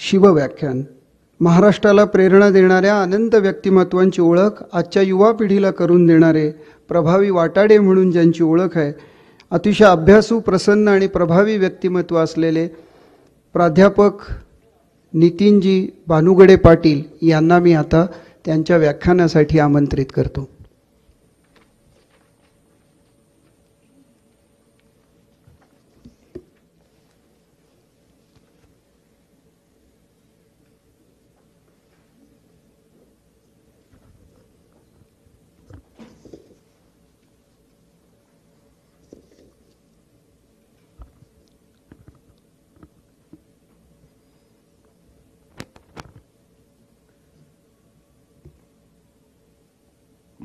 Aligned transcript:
शिवव्याख्यान. 0.00 0.82
महाराष्ट्राला 1.40 2.04
प्रेरणा 2.04 2.48
देणाऱ्या 2.50 3.00
अनंत 3.02 3.34
व्यक्तिमत्वांची 3.34 4.22
ओळख 4.22 4.62
आजच्या 4.72 5.02
युवा 5.02 5.30
पिढीला 5.32 5.70
करून 5.70 6.06
देणारे 6.06 6.50
प्रभावी 6.88 7.30
वाटाडे 7.30 7.78
म्हणून 7.78 8.10
ज्यांची 8.10 8.42
ओळख 8.42 8.76
आहे 8.78 8.92
अतिशय 9.52 9.84
अभ्यासू 9.84 10.38
प्रसन्न 10.40 10.88
आणि 10.88 11.06
प्रभावी 11.06 11.56
व्यक्तिमत्व 11.56 12.16
असलेले 12.16 12.66
प्राध्यापक 13.54 14.22
नितीनजी 15.14 15.88
भानुगडे 16.08 16.56
पाटील 16.56 17.02
यांना 17.28 17.58
मी 17.58 17.72
आता 17.72 18.06
त्यांच्या 18.44 18.76
व्याख्यानासाठी 18.76 19.58
आमंत्रित 19.58 20.06
करतो. 20.16 20.48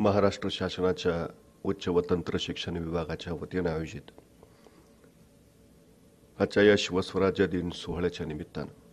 महाराष्ट्र 0.05 0.50
शासनाच्या 0.52 1.14
उच्च 1.66 1.88
व 1.88 2.02
तंत्र 2.09 2.38
शिक्षण 2.40 2.77
विभागाच्या 2.77 3.34
वतीने 3.34 3.70
आयोजित 3.70 4.12
आजच्या 6.40 6.64
या 6.64 6.76
शिवस्वराज्य 6.78 7.48
दिन 7.48 7.70
सोहळ्याच्या 7.70 8.26
निमित्तानं 8.28 8.84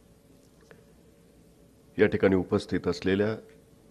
या 1.99 2.07
ठिकाणी 2.07 2.37
उपस्थित 2.37 2.89
असलेल्या 2.89 3.35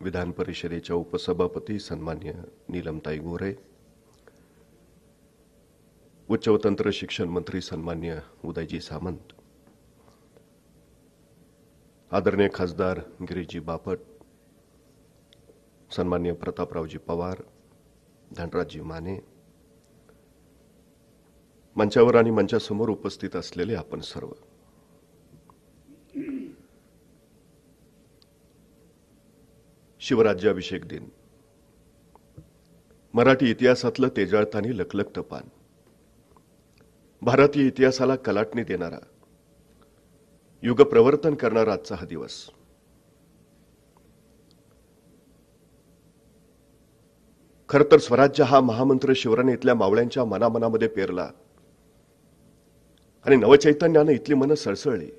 विधान 0.02 0.32
परिषदेच्या 0.32 0.96
उपसभापती 0.96 1.80
सन्मान्य 1.80 2.34
नीलमताई 2.70 3.20
गोरे 3.20 3.54
उच्च 6.30 6.48
व 6.48 6.58
तंत्र 6.64 6.90
शिक्षण 6.94 7.30
मंत्री 7.30 7.62
सन्मान्य 7.62 8.20
उदयजी 8.44 8.80
सामंत 8.82 9.34
आदरणीय 12.12 12.50
खासदार 12.54 13.00
गिरीजी 13.22 13.60
बापट 13.60 14.11
सन्मान्य 15.92 16.34
प्रतापरावजी 16.34 16.98
पवार 16.98 17.42
धनराजजी 18.38 18.82
माने 18.82 19.18
मंचावर 21.76 22.16
आणि 22.16 22.32
मंचासमोर 22.32 22.90
उपस्थित 22.90 23.36
असलेले 23.36 23.76
आपण 23.76 24.00
सर्व. 24.00 24.32
शिवराज्याभिषेक 30.00 30.86
दिन. 30.86 31.10
मराठी 33.14 33.50
इतिहासातलं 33.52 34.08
तेजाळतानी 34.18 34.78
लखलखतं 34.78 35.22
पान 35.22 35.44
भारतीय 37.22 37.68
इतिहासाला 37.68 38.16
कलाटणी 38.16 38.64
देणारा 38.64 39.00
युगप्रवर्तन 40.64 41.36
करणारा 41.36 41.74
आजचा 41.74 41.96
हा 41.96 42.06
दिवस. 42.06 42.50
खर 47.72 47.84
तर 47.84 47.98
स्वराज्य 47.98 48.44
हा 48.44 48.60
महामंत्र 48.60 49.14
शिवराने 49.16 49.54
इथल्या 49.54 49.76
मावळ्यांच्या 49.76 50.26
मनामनामध्ये 50.26 50.88
पेरला. 50.88 51.32
आणि 53.26 53.36
नवचैतन्यानं 53.36 54.12
इथली 54.12 54.36
मनं 54.36 54.56
सळसळली. 54.56 55.12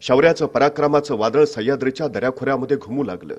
शौर्याचं 0.00 0.46
पराक्रमाचं 0.46 1.16
वादळ 1.16 1.44
सह्याद्रीच्या 1.44 2.08
दऱ्याखोऱ्यामध्ये 2.08 2.76
घुमू 2.76 3.02
लागलं. 3.02 3.36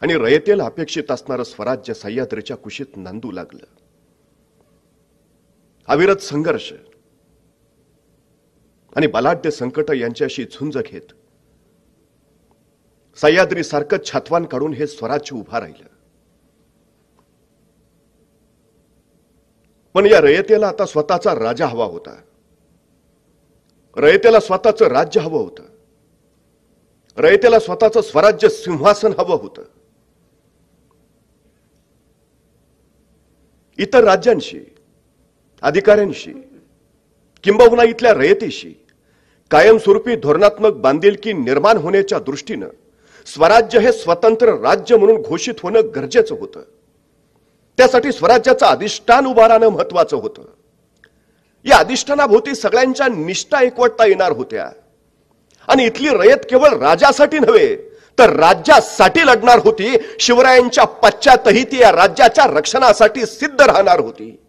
आणि 0.00 0.14
रयतेला 0.14 0.64
अपेक्षित 0.64 1.10
असणारं 1.10 1.42
स्वराज्य 1.42 1.94
सह्याद्रीच्या 1.94 2.56
कुशीत 2.56 2.96
नांदू 2.96 3.30
लागलं. 3.30 3.66
अविरत 5.88 6.16
संघर्ष 6.16 6.72
आणि 8.96 9.06
बलाढ्य 9.06 9.50
संकट 9.50 9.90
यांच्याशी 9.90 10.44
झुंज 10.44 10.78
घेत 10.78 11.12
सह्याद्री 13.16 13.62
सारखं 13.64 13.96
छातवान 14.04 14.44
काढून 14.44 14.72
हे 14.72 14.86
स्वराज्य 14.86 15.36
उभा 15.36 15.60
राहिलं. 15.60 15.91
पण 19.94 20.06
या 20.06 20.20
रयतेला 20.20 20.68
आता 20.68 20.86
स्वतःचा 20.86 21.34
राजा 21.34 21.66
हवा 21.66 21.84
होता. 21.84 22.16
रयतेला 23.96 24.40
स्वतःचं 24.40 24.86
राज्य 24.86 25.20
हवं 25.20 25.40
होतं. 25.40 25.62
रयतेला 27.16 27.58
स्वतःचं 27.58 28.00
स्वराज्य 28.00 28.48
सिंहासन 28.48 29.12
हवं 29.18 29.40
होतं. 29.40 29.62
इतर 33.78 34.04
राज्यांशी 34.04 34.60
अधिकाऱ्यांशी 35.62 36.32
किंबहुना 37.42 37.82
इथल्या 37.82 38.14
रयतेशी 38.14 38.74
कायमस्वरूपी 39.50 40.16
धोरणात्मक 40.16 40.72
बांधिलकी 40.72 41.32
निर्माण 41.32 41.76
होण्याच्या 41.76 42.18
दृष्टीनं 42.18 42.68
स्वराज्य 43.26 43.78
हे 43.78 43.92
स्वतंत्र 43.92 44.60
राज्य 44.60 44.96
म्हणून 44.96 45.22
घोषित 45.22 45.54
होणं 45.62 45.80
गरजेचं 45.94 46.38
होतं. 46.38 46.62
त्यासाठी 47.76 48.12
स्वराज्याचं 48.12 48.66
अधिष्ठान 48.66 49.26
उभारणं 49.26 49.68
महत्वाचं 49.68 50.16
होतं. 50.16 50.42
या 51.64 51.76
अधिष्ठानाभोवती 51.76 52.54
सगळ्यांच्या 52.54 53.08
निष्ठा 53.08 53.62
एकवटता 53.62 54.06
येणार 54.06 54.32
होत्या. 54.32 54.70
आणि 55.68 55.84
इथली 55.84 56.08
रयत 56.08 56.36
केवळ 56.36 56.68
राजासाठी 56.68 57.38
नव्हे 57.38 57.76
तर 58.18 58.30
राज्यासाठी 58.30 59.20
लढणार 59.20 59.58
होती 59.58 59.96
शिवरायांच्या 60.20 60.84
पश्चातही 60.84 61.64
ती 61.64 61.80
या 61.80 61.92
राज्याच्या 61.92 62.44
रक्षणासाठी 62.44 63.26
सिद्ध 63.26 63.60
राहणार 63.60 64.00
होती. 64.00 64.40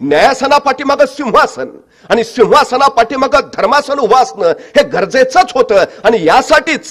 न्यायासना 0.00 0.58
पाठीमागं 0.58 1.06
सिंहासन 1.06 1.70
आणि 2.08 2.24
सिंहासना 2.24 2.88
पाठीमागं 2.88 3.40
धर्मासन 3.54 3.98
उभं 3.98 4.16
असणं 4.16 4.46
हे 4.48 4.82
गरजेचंच 4.82 5.52
होतं 5.54 5.84
आणि 6.04 6.24
यासाठीच 6.24 6.86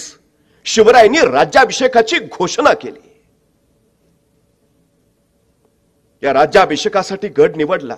शिवरायांनी 0.66 1.20
राज्याभिषेकाची 1.20 2.20
घोषणा 2.20 2.74
केली. 2.74 3.11
या 6.24 6.34
राज्याभिषेकासाठी 6.34 7.28
गड 7.28 7.56
निवडला. 7.56 7.96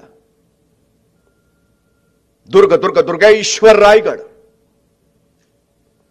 दुर्ग 2.50 2.74
दुर्ग 2.74 3.06
दुर्गेश्वर 3.06 3.76
रायगड. 3.76 4.20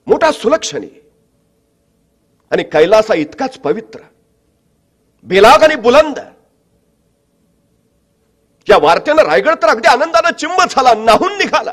मोठा 0.06 0.33
सुलक्षणी. 0.33 1.11
आणि 2.50 2.62
कैलासा 2.62 3.15
इतकाच 3.15 3.59
पवित्र. 3.59 4.00
बेलाग 5.23 5.62
आणि 5.62 5.75
बुलंद. 5.75 6.19
या 8.71 8.79
वार्त्यानं 8.79 9.23
रायगड 9.23 9.55
तर 9.62 9.69
अगदी 9.69 9.89
आनंदानं 9.89 10.33
चिंब 10.33 10.62
झाला 10.71 10.94
नाहून 10.94 11.33
निघाला. 11.33 11.73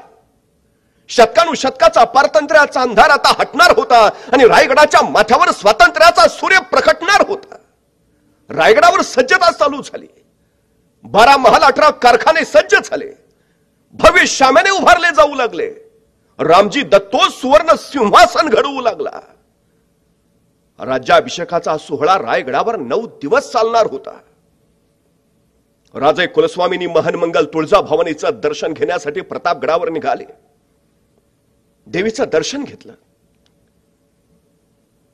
शतकानुशतकाचा 1.09 2.03
पारतंत्र्याचा 2.03 2.81
अंधार 2.81 3.09
आता 3.09 3.33
हटणार 3.39 3.71
होता 3.77 4.05
आणि 4.05 4.47
रायगडाच्या 4.47 5.01
माथ्यावर 5.01 5.51
स्वातंत्र्याचा 5.51 6.27
सूर्य 6.27 6.59
प्रकटणार 6.59 7.27
होता. 7.27 7.55
रायगडावर 8.49 9.01
सज्जता 9.01 9.51
चालू 9.51 9.81
झाली. 9.81 10.07
बारा 11.11 11.37
महाल 11.37 11.61
अठरा 11.61 11.89
कारखाने 11.89 12.45
सज्ज 12.45 12.75
झाले. 12.75 13.11
भव्य 13.93 14.25
शाम्याने 14.25 14.69
उभारले 14.69 15.07
जाऊ 15.07 15.35
लागले. 15.35 15.69
रामजी 16.39 16.81
दत्तो 16.81 17.29
सुवर्ण 17.29 17.75
सिंहासन 17.75 18.49
घडवू 18.49 18.81
लागला. 18.81 19.19
राज्याभिषेकाचा 20.79 21.77
सोहळा 21.77 22.17
रायगडावर 22.17 22.75
नऊ 22.75 23.07
दिवस 23.07 23.51
चालणार 23.51 23.85
होता. 23.85 24.19
राजे 25.93 26.27
कुलस्वामींनी 26.27 26.87
महनमंगल 26.87 27.45
तुळजाभवानीचं 27.45 28.29
दर्शन 28.33 28.73
घेण्यासाठी 28.73 29.21
प्रतापगडावर 29.21 29.89
निघाले. 29.89 30.25
देवीचं 31.87 32.25
दर्शन 32.31 32.63
घेतलं. 32.63 32.93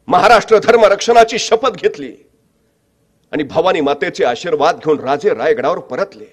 महाराष्ट्र 0.08 0.58
धर्म 0.58 0.86
रक्षणाची 0.86 1.40
शपथ 1.40 1.72
घेतली. 1.72 2.16
आणि 3.36 3.44
भवानी 3.44 3.82
मातेचे 3.82 4.24
आशीर्वाद 4.24 4.76
घेऊन 4.76 5.00
राजे 5.00 5.34
रायगडावर 5.34 5.80
परतले. 5.80 6.26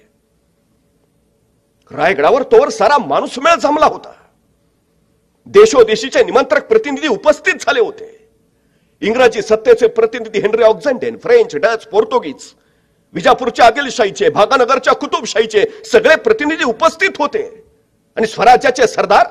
रायगडावर 1.91 2.43
तोवर 2.43 2.69
सारा 2.69 2.97
माणूस 2.97 3.39
मेळ 3.39 3.55
जमला 3.55 3.85
होता. 3.85 4.11
देशोदेशीचे 5.45 6.23
निमंत्रक 6.23 6.67
प्रतिनिधी 6.67 7.07
उपस्थित 7.07 7.53
झाले 7.53 7.79
होते. 7.79 8.27
इंग्रजी 9.01 9.41
सत्तेचे 9.41 9.87
प्रतिनिधी 9.87 10.39
Henry 10.39 10.63
Oxenden 10.63 11.17
French 11.17 11.55
Dutch 11.55 11.87
Portuguese 11.87 12.53
विजापूरच्या 13.13 13.65
आदिलशाहीचे 13.65 14.29
भागानगरच्या 14.29 14.93
कुतुबशाहीचे 14.93 15.65
सगळे 15.85 16.15
प्रतिनिधी 16.15 16.63
उपस्थित 16.63 17.09
होते. 17.19 17.65
आणि 18.15 18.27
स्वराज्याचे 18.27 18.87
सरदार 18.87 19.27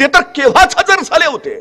ते 0.00 0.06
तर 0.06 0.20
केव्हाच 0.20 0.76
हजर 0.76 1.02
झाले 1.02 1.26
होते. 1.26 1.60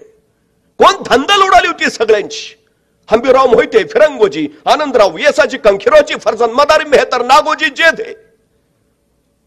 कोण 0.79 1.03
धंदल 1.05 1.41
उडाली 1.41 1.67
होती 1.67 1.89
सगळ्यांची? 1.89 2.64
हंबीराव 3.11 3.47
मोहिते 3.47 3.83
फिरंगोजी 3.83 4.47
आनंदराव 4.65 5.17
येसाजी 5.17 5.57
कंखिरोजी 5.57 6.15
फरजन 6.15 6.49
मदारी 6.49 6.89
मेहतर 6.89 7.21
नागोजी 7.21 7.65
जेधे. 7.65 8.13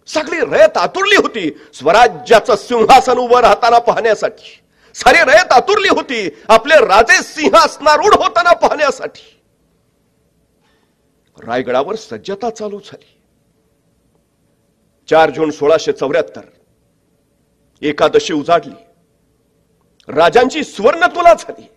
सगळी 0.07 0.41
रयत 0.41 0.77
आतुरली 0.77 1.17
होती 1.17 1.51
स्वराज्याचं 1.75 2.57
सिंहासन 2.57 3.19
उभं 3.19 3.41
राहताना 3.41 3.79
पाहण्यासाठी. 3.79 4.61
सारी 4.95 5.19
रयत 5.19 5.53
आतुरली 5.53 5.89
होती 5.89 6.29
आपले 6.49 6.75
राजे 6.75 7.23
सिंहासनारूढ 7.23 8.15
होताना 8.15 8.53
पाहण्यासाठी. 8.53 9.41
रायगडावर 11.47 11.95
सज्जता 11.95 12.51
चालू 12.51 12.79
झाली. 12.79 13.21
चार 15.09 15.31
जून 15.31 15.51
सोळाशे 15.51 15.93
चौऱ्याहत्तर. 15.93 16.41
एकादशी 17.83 18.33
उजाडली. 18.33 18.75
राजांची 20.09 20.65
सुवर्ण 20.65 21.07
तुला 21.07 21.35
झाली. 21.35 21.69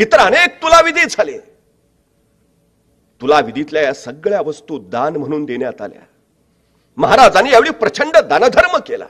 इतर 0.00 0.18
अनेक 0.18 0.62
तुला 0.62 0.80
विधी 0.84 1.00
झाले. 1.10 1.38
तुलाविधीतल्या 3.20 3.82
या 3.82 3.94
सगळ्या 3.94 4.40
वस्तू 4.40 4.78
दान 4.78 5.16
म्हणून 5.16 5.44
देण्यात 5.44 5.82
आल्या. 5.82 6.02
महाराजांनी 6.96 7.50
यावेळी 7.50 7.70
प्रचंड 7.70 8.16
दानधर्म 8.16 8.76
केला. 8.76 9.06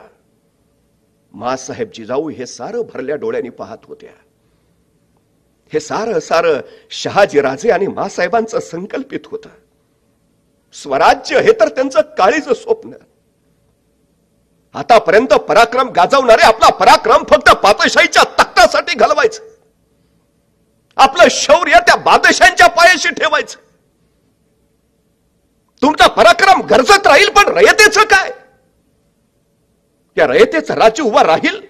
मासाहेब 1.31 1.89
जिजाऊ 1.93 2.29
हे 2.29 2.45
सारं 2.45 2.81
भरल्या 2.81 3.15
डोळ्यांनी 3.15 3.49
पाहत 3.49 3.77
होत्या. 3.83 4.09
हे 5.73 5.79
सारं 5.79 6.19
सारं 6.19 6.61
शहाजी 6.89 7.41
राजे 7.41 7.71
आणि 7.71 7.87
मासाहेबांचं 7.87 8.59
संकल्पित 8.59 9.19
होत. 9.25 9.47
स्वराज्य 10.73 11.41
हे 11.41 11.51
तर 11.51 11.67
त्यांचं 11.67 12.01
काळीच 12.01 12.49
स्वप्न. 12.49 12.91
आतापर्यंत 14.73 15.33
पराक्रम 15.33 15.89
गाजवणारे 15.89 16.41
आपला 16.41 16.69
पराक्रम 16.69 17.23
फक्त 17.23 17.55
पातशाहीच्या 17.55 18.23
तख्तासाठी 18.23 18.95
घालवायचं. 18.95 19.43
आपलं 21.01 21.27
शौर्य 21.31 21.73
त्या 21.73 21.95
बादशांच्या 21.95 22.67
पायाशी 22.67 23.09
ठेवायचं. 23.09 23.59
तुमचा 25.81 26.07
पराक्रम 26.07 26.61
गरजत 26.61 27.07
राहील 27.07 27.29
पण 27.29 27.47
रयतेच 27.47 27.97
काय? 27.97 28.31
या 30.17 30.27
रयतेचा 30.27 30.75
राज्य 30.75 31.03
उभा 31.03 31.23
राहील? 31.23 31.61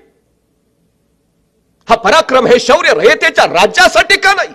हा 1.90 1.96
पराक्रम 1.96 2.48
हे 2.48 2.60
शौर्य 2.60 2.94
रयतेच्या 2.94 3.46
राज्यासाठी 3.46 4.18
का 4.18 4.34
नाही? 4.34 4.50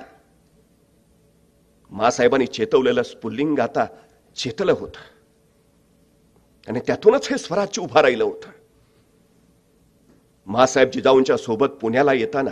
मासाहेबांनी 1.90 2.46
चेतवलेलं 2.46 3.02
स्फुल्लिंग 3.02 3.58
आता 3.58 3.86
चेतलं 4.36 4.72
होत. 4.72 4.96
आणि 6.68 6.80
त्यातूनच 6.80 7.28
हे 7.28 7.38
स्वराज्य 7.38 7.82
उभा 7.82 8.02
राहिलं 8.02 8.24
होतं. 8.24 8.50
मासाहेब 10.46 10.90
जिजाऊंच्या 10.90 11.36
सोबत 11.36 11.66
पुण्याला 11.66 12.12
येताना 12.12 12.50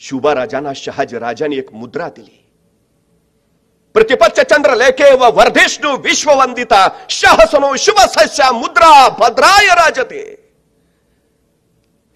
शुभाराजांना 0.00 0.72
शहाजी 0.76 1.18
राजांनी 1.18 1.56
एक 1.56 1.72
मुद्रा 1.72 2.08
दिली. 2.08 2.42
प्रतिपत्य 3.94 4.42
चंद्र 4.44 4.74
लेखे 4.74 5.14
व 5.16 5.30
वर्धिष्णू 5.34 5.96
विश्ववंदिता 5.96 6.88
शहसनो 7.10 7.76
शुभ 7.76 7.98
सस्या 7.98 8.52
मुद्रा 8.52 9.08
भद्राय 9.08 9.66
राजते. 9.74 10.52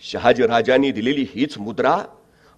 शहाजी 0.00 0.46
राजांनी 0.46 0.92
दिलेली 0.92 1.26
हीच 1.34 1.58
मुद्रा 1.58 1.96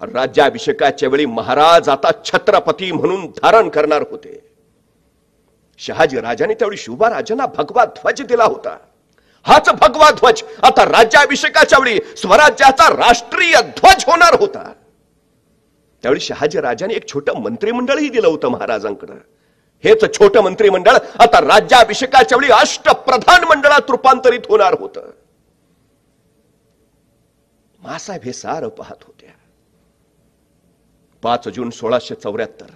राज्याभिषेकाच्या 0.03 1.09
वेळी 1.09 1.27
महाराज 1.27 1.89
आता 1.89 2.11
छत्रपती 2.25 2.93
म्हणून 2.93 3.27
धारण 3.27 3.69
करणार 3.69 4.03
होते. 4.11 4.39
शहाजी 5.79 6.21
राजाने 6.21 6.55
त्यावेळी 6.55 6.77
शुभा 6.77 7.11
राजांना 7.11 7.47
भगवा 7.47 7.85
ध्वज 7.85 8.23
दिला 8.23 8.45
होता. 8.45 8.77
हाच 9.43 9.69
भगवा 9.69 10.11
ध्वज 10.11 10.43
आता 10.63 10.85
राज्याभिषेकाच्या 10.85 11.79
वेळी 11.79 12.01
स्वराज्याचा 12.17 12.89
राष्ट्रीय 12.89 13.61
ध्वज 13.63 14.05
होणार 14.07 14.35
होता. 14.41 14.73
त्यावेळी 16.03 16.21
शहाजी 16.21 16.61
राजाने 16.61 16.95
एक 16.95 17.09
छोटं 17.09 17.35
मंत्रिमंडळही 17.35 18.09
दिलं 18.09 18.29
होतं 18.29 18.49
महाराजांकडं. 18.49 19.15
हेच 19.85 20.15
छोटं 20.15 20.41
मंत्रिमंडळ 20.41 20.91
आता 20.91 21.41
राज्याभिषेकाच्या 21.41 22.39
वेळी 22.39 22.53
अष्टप्रधान 22.53 23.45
मंडळात 23.45 23.91
रूपांतरित 23.91 24.41
होणार 24.49 24.75
होतं. 24.81 25.11
मासाहेब 27.79 28.23
हे 28.23 28.33
सारं 28.33 28.69
पाहत 28.69 29.03
होत्या 29.03 29.31
पाच 31.23 31.49
जून 31.49 31.71
सोळाशे 31.71 32.15
चौऱ्याहत्तर. 32.15 32.67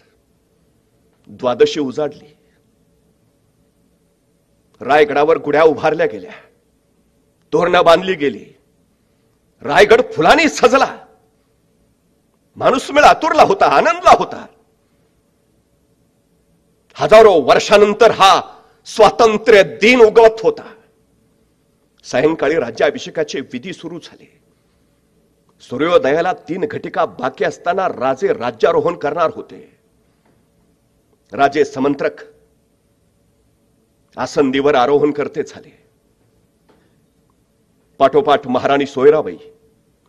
द्वादशी 1.28 1.80
उजाडली. 1.80 2.36
रायगडावर 4.80 5.38
गुड्या 5.38 5.62
उभारल्या 5.62 6.06
गेल्या. 6.06 6.32
तोरणा 7.52 7.82
बांधली 7.82 8.14
गेली. 8.14 8.44
रायगड 9.62 10.02
फुलाने 10.12 10.48
सजला. 10.48 11.05
माणूस 12.56 12.90
मेळ 12.90 13.04
आतुरला 13.04 13.42
होता 13.42 13.66
आनंदला 13.66 14.14
होता. 14.18 14.46
हजारो 16.94 17.32
वर्षानंतर 17.32 18.10
हा 18.10 18.42
स्वातंत्र्य 18.84 19.62
दिन 19.62 20.00
उगवत 20.00 20.40
होता. 20.42 20.74
सायंकाळी 22.04 22.54
राज्याभिषेकाचे 22.54 23.40
विधी 23.40 23.72
सुरू 23.72 23.98
झाले. 23.98 24.40
सूर्योदयाला 25.60 26.32
तीन 26.32 26.64
घटिका 26.64 27.04
बाकी 27.04 27.44
असताना 27.44 27.88
राजे 27.88 28.32
राज्यारोहण 28.32 28.94
करणार 28.94 29.30
होते. 29.34 29.78
राजे 31.32 31.64
समंत्रक 31.64 32.12
आसंदीवर 34.16 34.74
आरोहण 34.74 35.10
करते 35.10 35.42
झाले. 35.42 35.86
पाठोपाठ 37.98 38.46
महाराणी 38.46 38.86
सोयराबाई 38.86 39.38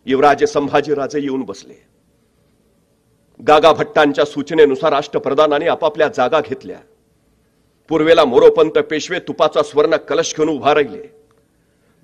युवराजे 0.05 0.47
संभाजीराजे 0.47 1.19
येऊन 1.19 1.41
बसले. 1.41 1.96
गागा 3.41 3.71
भट्टांच्या 3.71 4.25
सूचनेनुसार 4.25 4.93
राष्ट्रप्रधानांनी 4.93 5.67
आपापल्या 5.67 6.07
जागा 6.07 6.39
घेतल्या. 6.39 6.77
पूर्वेला 7.89 8.25
मोरोपंत 8.25 8.71
पेशवे 8.71 9.19
तुपाचा 9.19 9.63
स्वर्ण 9.63 9.95
कलश 9.95 10.35
घेऊन 10.35 10.49
उभा 10.49 10.73
राहिले. 10.73 11.03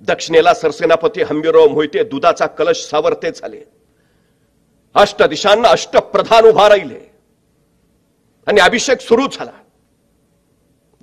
दक्षिणेला 0.02 0.54
सरसेनापती 0.54 1.22
हंबीरराव 1.22 1.68
मोहिते 1.68 2.04
दुधाचा 2.04 2.46
कलश 2.46 2.88
सावरते 2.92 3.32
झाले. 3.32 3.62
अष्ट 4.94 5.24
दिशांना 5.24 5.70
अष्टप्रधान 5.70 6.46
उभा 6.46 6.70
राहिले. 6.70 7.12
आणि 8.48 8.62
अभिषेक 8.62 9.02
सुरू 9.02 9.28
झाला. 9.34 9.52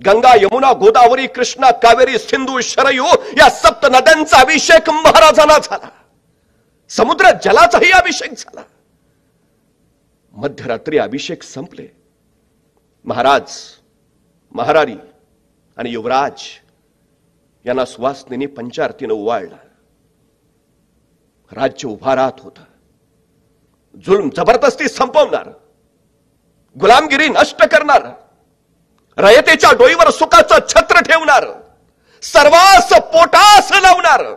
गंगा 0.07 0.35
यमुना 0.35 0.73
गोदावरी 0.73 1.27
कृष्णा 1.27 1.71
कावेरी 1.71 2.19
सिंधू 2.19 2.61
शरयू 2.61 3.05
या 3.39 3.51
सप्त 3.51 3.87
नद्यांचा 3.93 4.41
अभिषेक 4.41 4.91
महाराजांना 4.91 5.59
झाला. 5.59 5.89
समुद्र 6.89 7.31
जलाचाही 7.45 7.91
अभिषेक 7.91 8.33
झाला. 8.33 8.61
मध्यरात्री 10.43 10.99
अभिषेक 10.99 11.43
संपले. 11.43 11.87
महाराज 13.05 13.53
महाराणी 14.53 14.95
आणि 15.77 15.91
युवराज 15.91 16.43
यांना 17.67 17.85
सुवासनेने 17.85 18.47
पंचारतीनं 18.47 19.15
ओवाळलं 19.15 19.57
राज्य 21.53 21.89
उभा 21.89 22.15
राहत 22.15 22.33
होत. 22.39 22.59
जुलम 24.05 24.29
जबरदस्ती 24.37 24.89
संपवणार. 24.89 25.49
गुलामगिरी 26.81 27.29
नष्ट 27.29 27.63
करणार. 27.63 28.09
रयतेच्या 29.17 29.73
डोईवर 29.73 30.11
सुखाचं 30.11 30.59
छत्र 30.69 31.01
ठेवणार. 31.01 31.45
सर्वास 32.23 32.93
पोटास 32.93 33.73
लावणार. 33.73 34.35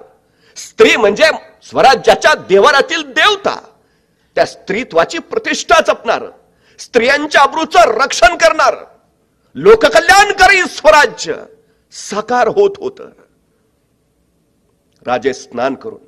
स्त्री 0.56 0.96
म्हणजे 0.96 1.26
स्वराज्याच्या 1.64 2.34
देवारातील 2.34 3.14
देवता. 3.14 3.73
त्या 4.36 4.46
स्त्रीत्वाची 4.46 5.20
प्रतिष्ठा 5.20 5.82
जपणार 5.82 6.24
स्त्रियांच्या 6.80 7.42
अब्रूचं 7.42 7.80
रक्षण 7.80 8.36
करणार 8.36 8.76
लोककल्याणकारी 9.56 10.62
स्वराज्य 10.70 11.36
साकार 11.92 12.48
होत 12.48 12.70
होत. 12.78 13.02
राजे 15.06 15.34
स्नान 15.34 15.76
करून 15.76 16.00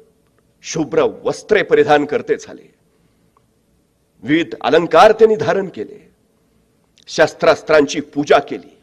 शुभ्र 0.61 1.01
वस्त्रे 1.01 1.63
परिधान 1.63 2.05
करते 2.05 2.37
झाले. 2.37 2.75
विविध 4.23 4.55
अलंकार 4.61 5.11
त्यांनी 5.11 5.35
धारण 5.35 5.69
केले. 5.69 6.11
शस्त्रास्त्रांची 7.07 8.01
पूजा 8.01 8.39
केली. 8.39 8.77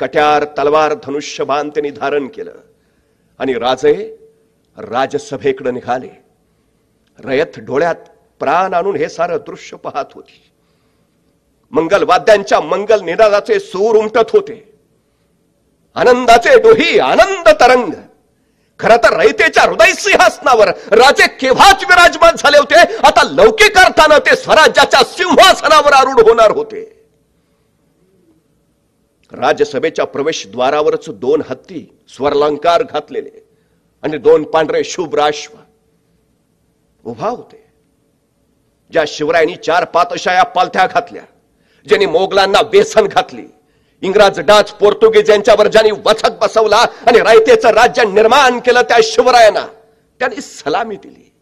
कट्यार 0.00 0.44
तलवार 0.44 0.94
धनुष्यबाण 0.94 1.70
त्यांनी 1.70 1.90
धारण 1.90 2.28
केलं. 2.28 2.54
आणि 3.38 3.54
राजे 3.54 4.16
राजसभेकडे 4.78 5.70
निघाले. 5.70 6.24
रयत 7.18 7.58
डोळ्यात 7.58 8.09
प्राण 8.40 8.74
आणून 8.74 8.96
हे 8.96 9.08
सारं 9.08 9.36
दृश्य 9.36 9.76
पाहत 9.76 10.04
होती. 10.14 10.50
मंगल 11.70 12.02
वाद्यांच्या 12.02 12.60
मंगल 12.60 13.00
निनादाचे 13.00 13.60
सूर 13.60 13.96
उमटत 13.96 14.30
होते. 14.32 14.72
आनंदाचे 15.94 16.58
डोही 16.58 16.98
आनंद 16.98 17.48
तरंग. 17.48 17.92
खर 18.80 18.96
तर 18.96 19.16
रयतेच्या 19.20 19.62
हृदय 19.62 19.92
सिंहासनावर 19.92 20.68
राजे 20.68 21.26
केव्हाच 21.26 21.84
विराजमान 21.84 22.36
झाले 22.36 22.58
होते? 22.58 22.96
आता 22.96 23.22
लौकिक 23.32 23.78
अर्थानं 23.78 24.18
ते 24.18 24.36
स्वराज्याच्या 24.36 25.02
सिंहासनावर 25.04 25.92
आरूढ 25.92 26.20
होणार 26.28 26.50
होते. 26.50 26.84
राज्यसभेच्या 29.32 30.04
प्रवेशद्वारावरच 30.04 31.08
दोन 31.08 31.42
हत्ती 31.48 31.98
स्वरलंकार 32.08 32.82
घातलेले 32.82 33.46
आणि 34.02 34.18
दोन 34.18 34.42
पांढरे 34.42 34.84
शुभ्राश्व 34.84 35.58
उभा 37.04 37.28
होते. 37.28 37.69
ज्या 38.92 39.04
शिवरायांनी 39.06 39.54
चार 39.56 39.84
पातशाया 39.84 40.42
पालथ्या 40.42 40.86
घातल्या 40.86 41.22
ज्यांनी 41.86 42.06
मोगलांना 42.06 42.62
बेसन 42.62 43.06
घातली 43.06 43.46
इंग्रज 44.02 44.40
डाच 44.40 44.72
पोर्तुगीज 44.72 45.30
यांच्यावर 45.30 45.66
ज्यांनी 45.66 45.90
वचक 45.90 46.38
बसवला 46.38 46.76
आणि 46.76 47.20
रायतेचं 47.20 47.68
राज्य 47.68 48.04
निर्माण 48.04 48.58
केलं 48.58 48.82
त्या 48.82 48.96
शिवरायांना 49.02 49.66
त्यांनी 50.20 50.40
सलामी 50.40 50.96
दिली. 50.96 51.32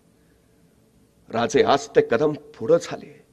राजे 1.31 1.63
आज 1.63 1.87
ते 1.87 2.01
कदम 2.01 2.33
पुढं 2.33 2.79
झाले. 2.83 3.25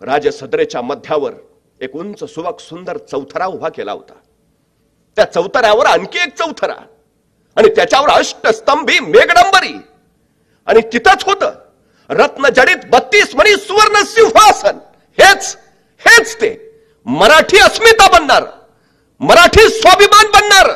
राजसदरेच्या 0.00 0.82
मध्यावर 0.82 1.32
एक 1.80 1.96
उंच 1.96 2.24
सुबक 2.24 2.60
सुंदर 2.60 2.98
चौथरा 2.98 3.46
उभा 3.46 3.68
केला 3.68 3.92
होता. 3.92 4.14
त्या 5.16 5.24
चौथऱ्यावर 5.24 5.86
आणखी 5.86 6.18
एक 6.18 6.36
चौथरा 6.36 6.74
आणि 7.56 7.68
त्याच्यावर 7.68 8.10
अष्टस्तंभी 8.10 9.00
मेघडंबरी 9.00 9.76
आणि 10.66 10.80
तिथंच 10.92 11.24
होत. 11.24 11.44
रत्नजडित 12.10 12.88
बत्तीस 12.90 13.34
मणी 13.34 13.56
सुवर्ण 13.56 14.02
सिंहासन. 14.04 14.78
हेच 15.18 15.56
हेच 16.00 16.34
ते. 16.36 16.50
मराठी 17.06 17.58
अस्मिता 17.58 18.06
बनणार. 18.08 18.44
मराठी 19.20 19.68
स्वाभिमान 19.68 20.26
बनणार. 20.26 20.70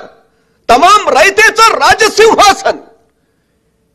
तमाम 0.68 1.09
रयतेचं 1.09 1.75
राजसिंहासन. 1.75 2.78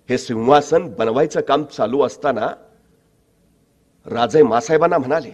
हे 0.10 0.18
सिंहासन 0.18 0.88
बनवायचं 0.88 1.42
काम 1.42 1.64
चालू 1.64 2.02
असताना 2.02 2.48
राजे 4.06 4.44
मासाहेबांना 4.44 4.98
म्हणाले 4.98 5.32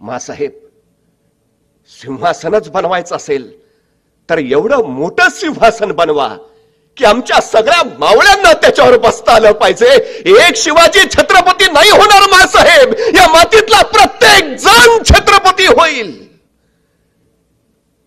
मासाहेब 0.00 0.52
सिंहासनच 1.88 2.68
बनवायचं 2.68 3.16
असेल 3.16 3.50
तर 4.30 4.38
एवढं 4.38 4.84
मोठं 4.84 5.28
सिंहासन 5.28 5.92
बनवा. 5.92 6.36
की 6.96 7.04
आमच्या 7.04 7.40
सगळ्या 7.40 7.82
मावळ्यांना 7.98 8.52
त्याच्यावर 8.52 8.98
बसता 8.98 9.32
आलं 9.32 9.52
पाहिजे. 9.52 9.86
एक 10.26 10.56
शिवाजी 10.56 11.00
छत्रपती 11.10 11.72
नाही 11.72 11.90
होणार 11.90 12.22
मासाहेब 12.30 12.94
या 13.16 13.28
मातीतला 13.28 13.82
प्रत्येक 13.82 14.56
जण 14.58 15.02
छत्रपती 15.02 15.66
होईल. 15.66 16.26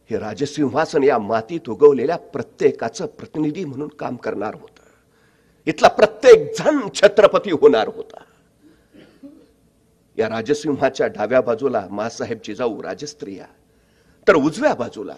हे 0.09 0.17
राजसिंहासन 0.17 1.03
या 1.03 1.17
मातीत 1.17 1.69
उगवलेल्या 1.69 2.17
प्रत्येकाचं 2.17 3.05
प्रतिनिधी 3.05 3.65
म्हणून 3.65 3.87
काम 3.87 4.15
करणार 4.15 4.55
होत. 4.55 4.79
इथला 5.65 5.87
प्रत्येक 5.87 6.51
जण 6.59 6.79
छत्रपती 6.95 7.51
होणार 7.51 7.87
होता. 7.87 8.23
या 10.17 10.29
राजसिंहाच्या 10.29 11.07
डाव्या 11.07 11.41
बाजूला 11.41 11.87
मासाहेब 11.91 12.37
जिजाऊ 12.45 12.83
राजस्त्रिया. 12.83 13.45
तर 14.27 14.35
उजव्या 14.35 14.73
बाजूला 14.73 15.13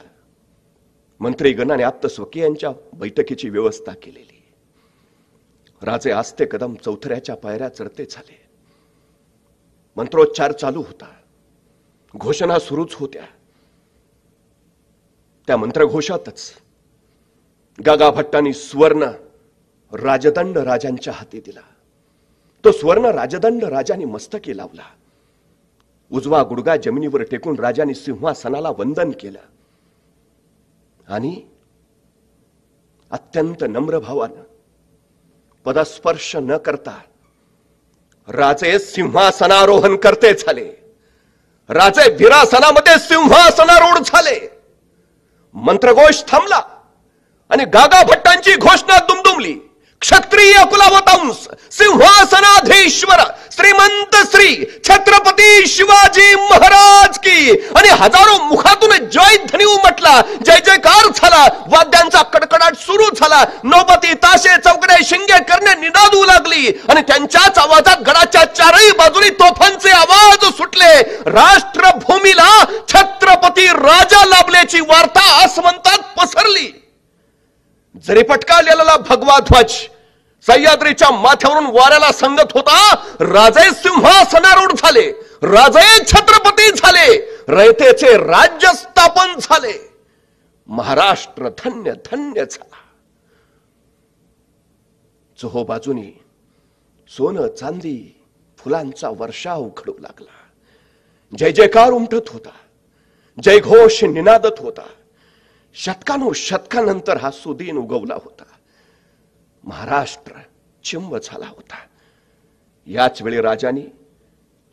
मंत्रीगण 1.21 1.71
आणि 1.71 1.83
आप्त 1.83 2.07
स्वकीयांच्या 2.07 2.71
बैठकीची 2.93 3.49
व्यवस्था 3.49 3.91
केलेली. 3.91 4.43
राजे 5.81 6.11
आस्ते 6.11 6.45
कदम 6.51 6.75
चौथऱ्याच्या 6.75 7.35
पायऱ्या 7.35 7.69
चढते 7.69 8.05
झाले. 8.11 8.41
मंत्रोच्चार 9.97 10.51
चालू 10.51 10.81
होता. 10.81 11.05
घोषणा 12.17 12.59
सुरूच 12.59 12.93
होत्या. 12.93 13.23
त्या 15.47 15.57
मंत्रघोषातच 15.57 16.53
गागा 17.85 18.11
भट्टांनी 18.11 18.53
सुवर्ण 18.53 19.03
राजदंड 19.93 20.57
राजांच्या 20.57 21.13
हाती 21.13 21.39
दिला. 21.39 21.61
तो 22.65 22.71
स्वर्ण 22.71 23.05
राजदंड 23.05 23.63
राजाने 23.63 24.05
मस्तकी 24.05 24.57
लावला. 24.57 24.85
उजवा 26.11 26.43
गुडगा 26.43 26.77
जमिनीवर 26.77 27.23
टेकून 27.23 27.59
राजाने 27.59 27.93
सिंहासनाला 27.93 28.69
वंदन 28.69 29.11
केलं. 29.11 29.39
आणि 31.11 31.41
अत्यंत 33.11 33.63
नम्र 33.69 33.99
भावानं 33.99 34.43
पदस्पर्श 35.65 36.35
न 36.35 36.57
करता 36.57 36.99
राजे 38.27 38.79
सिंहासनारोहण 38.79 39.95
करते 39.95 40.33
झाले. 40.33 40.65
राजे 41.69 42.09
विरासनामध्ये 42.15 42.99
सिंहासनारूढ 42.99 43.97
झाले. 43.97 44.37
मंत्रघोष 45.53 46.23
थांबला 46.27 46.61
आणि 47.49 47.65
गागा 47.65 48.03
भट्टांची 48.03 48.55
घोषणा 48.55 48.97
दुमदुमली. 48.99 49.59
क्षत्रिय 50.01 50.63
कुलवतंस 50.69 51.47
सिंहासनाधीश्वर 51.77 53.21
श्रीमंत 53.55 54.15
श्री 54.31 54.53
छत्रपती 54.85 55.67
शिवाजी 55.67 56.35
महाराज 56.35 57.17
की. 57.17 57.51
आणि 57.77 57.89
हजारो 57.99 58.37
मुखातून 58.43 58.91
जय 59.13 59.35
ध्वनी 59.45 59.65
उमटला 59.65 60.19
जय 60.45 60.59
जयकार 60.65 61.07
झाला 61.15 61.43
वाद्यांचा 61.67 62.21
कडकडाट 62.33 62.75
सुरू 62.77 63.09
झाला 63.15 63.43
नौबती 63.63 64.13
ताशे 64.23 64.57
चौकडे 64.65 65.03
शिंगे 65.05 65.39
करणे 65.51 65.73
निनादू 65.81 66.23
लागली 66.25 66.67
आणि 66.89 67.01
त्यांच्याच 67.07 67.57
आवाजात 67.57 68.01
गडाच्या 68.07 68.45
चारही 68.55 68.91
बाजूनी 68.97 69.29
तोफांचे 69.39 69.91
आवाज 69.91 70.45
सुटले. 70.57 70.93
राष्ट्रभूमीला 71.31 72.51
छत्रपती 72.89 73.67
राजा 73.67 74.25
लाभल्याची 74.25 74.79
वार्ता 74.81 75.31
आसमंतात 75.43 76.13
पसरली. 76.17 76.71
जरी 77.99 78.23
पटकावलेला 78.23 78.97
भगवा 78.97 79.39
ध्वज 79.39 79.71
सह्याद्रीच्या 80.47 81.09
माथ्यावरून 81.11 81.65
वाऱ्याला 81.65 82.11
सांगत 82.11 82.51
होता 82.53 82.95
राजे 83.19 83.69
सिंहासनारूढ 83.71 84.71
झाले 84.77 85.11
राजे 85.43 86.03
छत्रपती 86.05 86.71
झाले 86.71 87.19
रयतेचे 87.47 88.17
राज्य 88.17 88.71
स्थापन 88.73 89.39
झाले. 89.41 89.91
महाराष्ट्र 90.67 91.49
धन्य 91.49 91.91
धन्य 91.91 92.45
झाला. 92.51 92.75
चोहो 95.39 95.63
बाजूनी 95.63 96.11
सोनं 97.09 97.47
चांदी 97.47 98.25
फुलांचा 98.57 99.09
वर्षाव 99.09 99.69
घडू 99.77 99.93
लागला. 99.99 100.33
जय 101.37 101.51
जयकार 101.51 101.91
उमटत 101.91 102.29
होता. 102.29 102.49
जयघोष 103.43 104.03
निनादत 104.03 104.59
होता. 104.59 104.87
शतकानु 105.73 106.33
शतकानंतर 106.33 107.17
हा 107.17 107.31
सुदीन 107.31 107.77
उगवला 107.77 108.13
होता. 108.13 108.43
महाराष्ट्र 109.63 110.31
चिंब 110.83 111.17
झाला 111.17 111.47
होता. 111.47 111.75
याच 112.87 113.21
वेळी 113.21 113.41
राजाने 113.41 113.91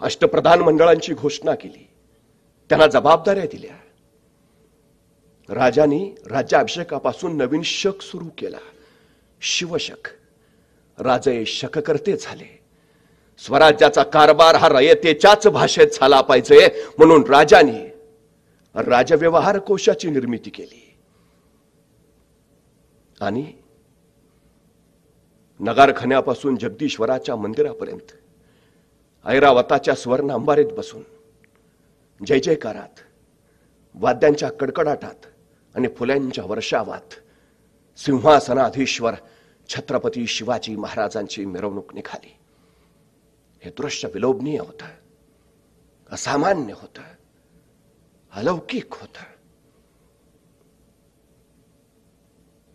अष्टप्रधान 0.01 0.61
मंडळांची 0.61 1.15
घोषणा 1.15 1.55
केली. 1.55 1.89
त्यांना 2.69 2.87
जबाबदाऱ्या 2.87 3.45
दिल्या. 3.45 3.75
राजांनी 5.55 6.15
राज्याभिषेकापासून 6.27 7.37
नवीन 7.37 7.63
शक 7.63 8.03
सुरू 8.03 8.29
केला. 8.39 8.59
शिवशक 9.41 10.09
राजे 10.99 11.45
शककर्ते 11.45 12.17
झाले. 12.17 12.61
स्वराज्याचा 13.39 14.03
कारभार 14.03 14.55
हा 14.55 14.69
रयतेच्याच 14.69 15.47
भाषेत 15.47 15.89
झाला 15.89 16.21
पाहिजे 16.21 16.85
म्हणून 16.99 17.25
राजाने 17.25 17.95
राजव्यवहार 18.75 19.59
कोशाची 19.59 20.11
निर्मिती 20.11 20.51
केली. 20.51 20.88
आणि 23.21 23.53
नगारखान्यापासून 25.61 26.57
जगदीश्वराच्या 26.57 27.37
मंदिरापर्यंत 27.37 28.13
ऐरावताच्या 29.27 29.95
स्वर्ण 29.95 30.33
अंबारीत 30.33 30.73
बसून 30.77 31.03
जय 32.27 32.39
जयकारात 32.39 33.01
वाद्यांच्या 33.95 34.51
कडकडाटात 34.51 35.27
आणि 35.75 35.89
फुल्यांच्या 35.89 36.45
वर्षावात 36.45 37.15
सिंहासनाधीश्वर 37.97 39.15
छत्रपती 39.69 40.27
शिवाजी 40.27 40.77
महाराजांची 40.77 41.45
मिरवणूक 41.45 41.95
निघाली. 41.95 42.37
हे 43.63 43.71
दृश्य 43.71 44.09
विलोभनीय 44.15 44.59
होतं 44.59 44.87
असामान्य 46.13 46.73
होतं 46.73 47.03
अलौकिक 48.33 48.93
होतं. 48.93 49.38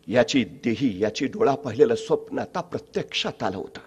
याची 0.07 0.43
देही 0.43 1.03
याची 1.03 1.25
डोळा 1.25 1.55
पाहिलेलं 1.55 1.95
स्वप्न 1.95 2.39
आता 2.39 2.62
प्रत्यक्षात 2.62 3.43
आलं 3.43 3.57
होतं. 3.57 3.79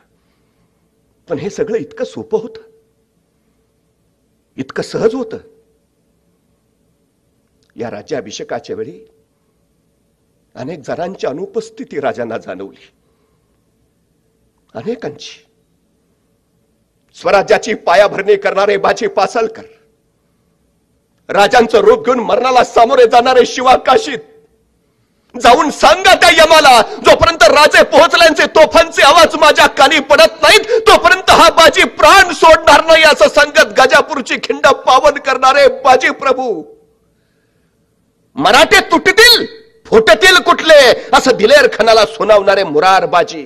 पण 1.29 1.39
हे 1.39 1.51
सगळं 1.51 1.77
इतकं 1.77 2.05
सोपं 2.05 2.39
होतं. 2.39 2.63
इतकं 4.57 4.83
सहज 4.83 5.15
होतं. 5.15 5.39
या 7.77 7.91
राज्याभिषेकाच्या 7.91 8.77
वेळी 8.77 9.01
अनेक 10.55 10.81
जणांची 10.81 11.27
अनुपस्थिती 11.27 12.01
राजांना 12.01 12.39
जाणवली. 12.39 12.93
अनेकांची. 14.75 15.47
स्वराज्याची 17.15 17.75
पायाभरणी 17.75 18.37
करणारे 18.37 18.77
बाजी 18.77 19.07
पासलकर. 19.07 19.63
राजांचं 21.29 21.79
रूप 21.79 22.05
घेऊन 22.05 22.19
मरणाला 22.19 22.65
सामोरे 22.65 23.05
जाणारे 23.05 23.47
शिवाकाशीत 23.47 24.19
जाऊन 25.43 25.71
सांगा 25.71 26.15
त्या 26.15 26.31
यमाला 26.33 26.81
जोपर्यंत 27.07 27.43
राजे 27.51 27.83
पोहोचल्यांचे 27.83 28.47
तोफांचे 28.57 29.03
आवाज 29.03 29.37
माझ्या 29.41 29.67
कानी 29.79 29.99
पडत 30.11 30.43
नाहीत 30.43 30.71
तोपर्यंत 30.89 31.31
हा 31.31 31.49
बाजी 31.57 31.85
प्राण 31.99 32.33
सोडणार 32.35 32.85
नाही 32.87 33.03
असं 33.03 33.29
सांगत 33.29 33.73
गजापूरची 33.79 34.37
खिंड 34.45 34.67
पावन 34.87 35.19
करणारे 35.19 35.67
बाजी 35.85 36.11
प्रभू. 36.11 36.63
मराठे 38.37 38.81
तुटतील 38.91 39.45
फुटतील 39.87 40.37
कुठले 40.43 40.81
असं 41.15 41.37
दिलेर 41.37 41.69
खानाला 41.73 42.05
सुनावणारे 42.07 42.65
मुरार 42.65 43.07
बाजी. 43.07 43.45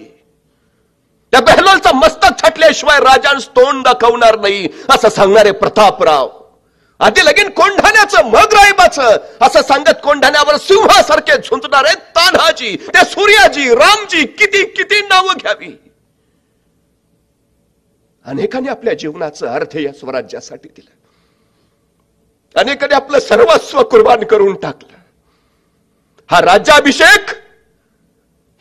त्या 1.32 1.40
बेहलोलचं 1.40 1.94
मस्तक 1.94 2.42
छटल्याशिवाय 2.42 2.98
राजांस 3.00 3.46
तोंड 3.48 3.82
दाखवणार 3.84 4.38
नाही 4.38 4.68
असं 4.90 5.08
सांगणारे 5.08 5.50
प्रतापराव. 5.52 6.28
आधी 7.00 7.24
लगीन 7.24 7.50
कोंढाण्याचं 7.50 8.24
मग 8.24 8.52
रायबाचं. 8.52 9.16
असं 9.40 9.62
सांगत 9.62 10.00
कोंढाण्यावर 10.04 10.56
सिंहासारखे 10.56 11.36
झुंजणारे 11.36 11.94
तान्हाजी 11.94 12.76
त्या 12.76 13.04
सूर्याजी 13.04 13.74
रामजी 13.74 14.26
किती 14.26 14.64
किती 14.64 15.00
नावं 15.00 15.34
घ्यावी? 15.36 15.78
अनेकांनी 18.24 18.68
आपल्या 18.68 18.94
जीवनाचं 18.94 19.46
अर्थ 19.46 19.76
या 19.76 19.92
स्वराज्यासाठी 19.92 20.68
दिलं. 20.68 20.90
अनेकांनी 22.58 22.94
आपलं 22.94 23.20
सर्वस्व 23.20 23.82
कुर्बान 23.82 24.24
करून 24.24 24.54
टाकलं. 24.54 24.98
हा 26.30 26.40
राज्याभिषेक 26.40 27.30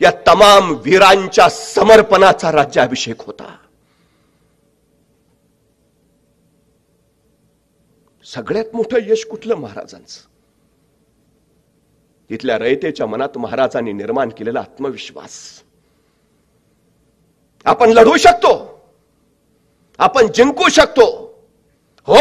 या 0.00 0.10
तमाम 0.26 0.76
वीरांच्या 0.84 1.48
समर्पणाचा 1.48 2.52
राज्याभिषेक 2.52 3.16
होता. 3.20 3.56
सगळ्यात 8.34 8.64
मोठं 8.74 8.98
यश 9.06 9.26
कुठलं 9.26 9.54
महाराजांचं? 9.54 10.20
तिथल्या 12.30 12.58
रयतेच्या 12.58 13.06
मनात 13.06 13.38
महाराजांनी 13.38 13.92
निर्माण 13.92 14.28
केलेला 14.28 14.60
आत्मविश्वास. 14.60 15.62
आपण 17.64 17.88
लढू 17.88 18.16
शकतो. 18.16 18.80
आपण 19.98 20.26
जिंकू 20.34 20.68
शकतो. 20.68 21.06
हो 22.06 22.16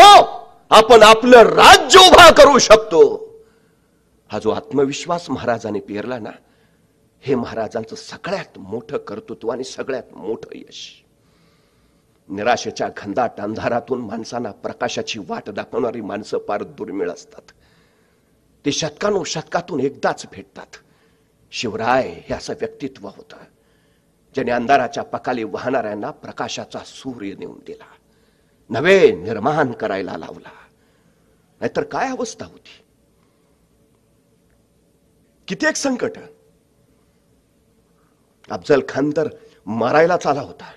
आपण 0.69 1.03
आपलं 1.03 1.37
राज्य 1.37 1.99
उभा 1.99 2.31
करू 2.31 2.59
शकतो. 2.59 3.29
हा 4.27 4.39
जो 4.39 4.49
आत्मविश्वास 4.49 5.29
महाराजांनी 5.29 5.79
पेरला 5.79 6.19
ना 6.19 6.31
हे 7.19 7.35
महाराजांचं 7.35 7.95
सगळ्यात 7.95 8.59
मोठं 8.59 8.97
कर्तृत्व 8.97 9.49
आणि 9.49 9.63
सगळ्यात 9.63 10.13
मोठं 10.13 10.57
यश. 10.57 11.05
निराशेच्या 12.29 12.89
घंदाट 12.97 13.31
अंधारातून 13.39 14.01
माणसांना 14.01 14.51
प्रकाशाची 14.51 15.19
वाट 15.19 15.49
दाखवणारी 15.49 16.01
माणसं 16.01 16.37
फार 16.47 16.63
दुर्मिळ 16.63 17.11
असतात. 17.11 17.41
ते 18.65 18.71
शतकानो 18.71 19.23
शतकातून 19.23 19.79
एकदाच 19.79 20.25
भेटतात. 20.31 20.75
शिवराय 21.51 22.07
हे 22.07 22.33
असं 22.33 22.53
व्यक्तित्व 22.53 23.07
होतं 23.07 23.37
ज्याने 24.33 24.51
अंधाराच्या 24.51 25.03
पकाली 25.03 25.43
वाहणाऱ्यांना 25.43 26.11
प्रकाशाचा 26.11 26.79
सूर्य 26.85 27.35
नेऊन 27.35 27.59
दिला. 27.67 27.83
नवे 28.69 29.11
निर्माण 29.11 29.71
करायला 29.71 30.17
लावला. 30.17 30.49
नाहीतर 31.59 31.83
काय 31.83 32.09
अवस्था 32.09 32.45
होती? 32.45 32.83
किती 35.47 35.65
एक 35.65 35.75
संकट. 35.75 36.11
अफजल 38.51 38.81
खान 38.89 39.09
तर 39.17 39.27
मारायलाच 39.65 40.27
आला 40.27 40.41
होता. 40.41 40.71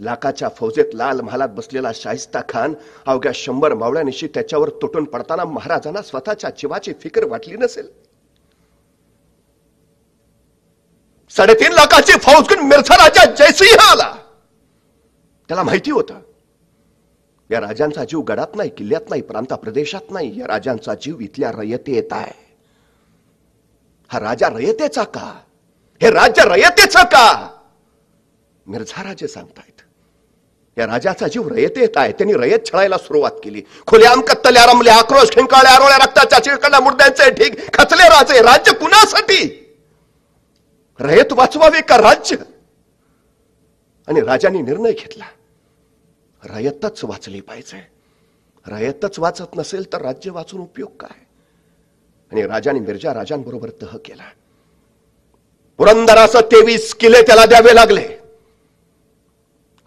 लाखाच्या 0.00 0.48
फौजेत 0.48 0.94
लाल 0.94 1.20
महालात 1.20 1.48
बसलेला 1.48 1.90
शाहिस्ता 1.94 2.40
खान 2.48 2.74
अवघ्या 3.06 3.32
शंभर 3.34 3.74
मावळ्यानिशी 3.74 4.26
त्याच्यावर 4.26 4.68
तुटून 4.68 5.04
पडताना 5.04 5.44
महाराजांना 5.44 6.02
स्वतःच्या 6.02 6.50
जीवाची 6.50 6.92
फिकर 6.92 7.24
वाटली 7.24 7.56
नसेल? 7.56 7.88
साडेतीन 11.30 11.72
लाखाची 11.72 12.12
फौज 12.12 12.48
घेऊन 12.48 12.66
मिरझा 12.66 12.96
राजा 12.96 13.24
जयसिंह 13.24 13.92
आला. 13.92 14.16
त्याला 15.48 15.62
माहिती 15.62 15.90
होतं. 15.90 16.14
या 17.50 17.60
राजांचा 17.60 18.04
जीव 18.04 18.20
गडात 18.20 18.46
नाही 18.54 18.70
किल्ल्यात 18.70 19.10
नाही 19.10 19.22
प्रांता 19.22 19.56
प्रदेशात 19.56 20.10
नाही. 20.10 20.40
या 20.40 20.46
राजांचा 20.46 20.94
जीव 20.94 21.18
इथल्या 21.20 21.52
रयतेत 21.52 22.12
आहे. 22.12 22.56
हा 24.08 24.20
राजा 24.20 24.48
रयतेचा 24.48 25.02
का? 25.02 25.40
हे 26.02 26.10
राज्य 26.10 26.44
रयतेचा 26.44 27.02
का? 27.02 27.54
मिर्झा 28.66 29.02
राजे 29.02 29.28
सांगतायत. 29.28 29.77
या 30.78 30.86
राजाचा 30.86 31.28
जीव 31.28 31.48
रयत 31.48 31.70
येत 31.76 31.96
आहे. 31.96 32.12
त्यांनी 32.12 32.34
रयत 32.34 32.58
छळायला 32.66 32.98
सुरुवात 32.98 33.30
केली. 33.44 33.62
खुल्याम 33.86 34.20
कत्तल्या 34.20 34.66
रमल्या 34.66 34.94
आक्रोश 34.94 35.30
खिंकाळ्या 35.32 35.72
आरोळ्या 35.72 35.98
रक्ताच्या 35.98 36.38
चिळकड्या 36.38 36.80
मुर्द्यांचे 36.80 37.30
ठीक 37.30 37.74
खचले 37.74 38.08
राजे. 38.08 38.42
राज्य 38.42 38.72
कुणासाठी? 38.72 39.64
रयत 41.00 41.32
वाचवावे 41.32 41.80
का 41.80 41.96
राज्य? 41.96 42.36
आणि 44.08 44.20
राजांनी 44.20 44.62
निर्णय 44.62 44.92
घेतला. 44.92 45.24
रयतच 46.44 47.04
वाचली 47.04 47.40
पाहिजे. 47.40 47.90
रयतच 48.66 49.18
वाचत 49.18 49.56
नसेल 49.56 49.92
तर 49.92 50.00
राज्य 50.00 50.30
वाचून 50.30 50.60
उपयोग 50.60 50.90
काय? 51.00 51.18
आणि 52.32 52.42
राजाने 52.42 52.80
मिर्जा 52.80 53.14
राजांबरोबर 53.14 53.68
तह 53.82 53.96
केला. 54.04 54.24
पुरंदराचं 55.76 56.40
तेवीस 56.40 56.94
किल्ले 56.94 57.22
त्याला 57.22 57.46
द्यावे 57.46 57.74
लागले. 57.74 58.17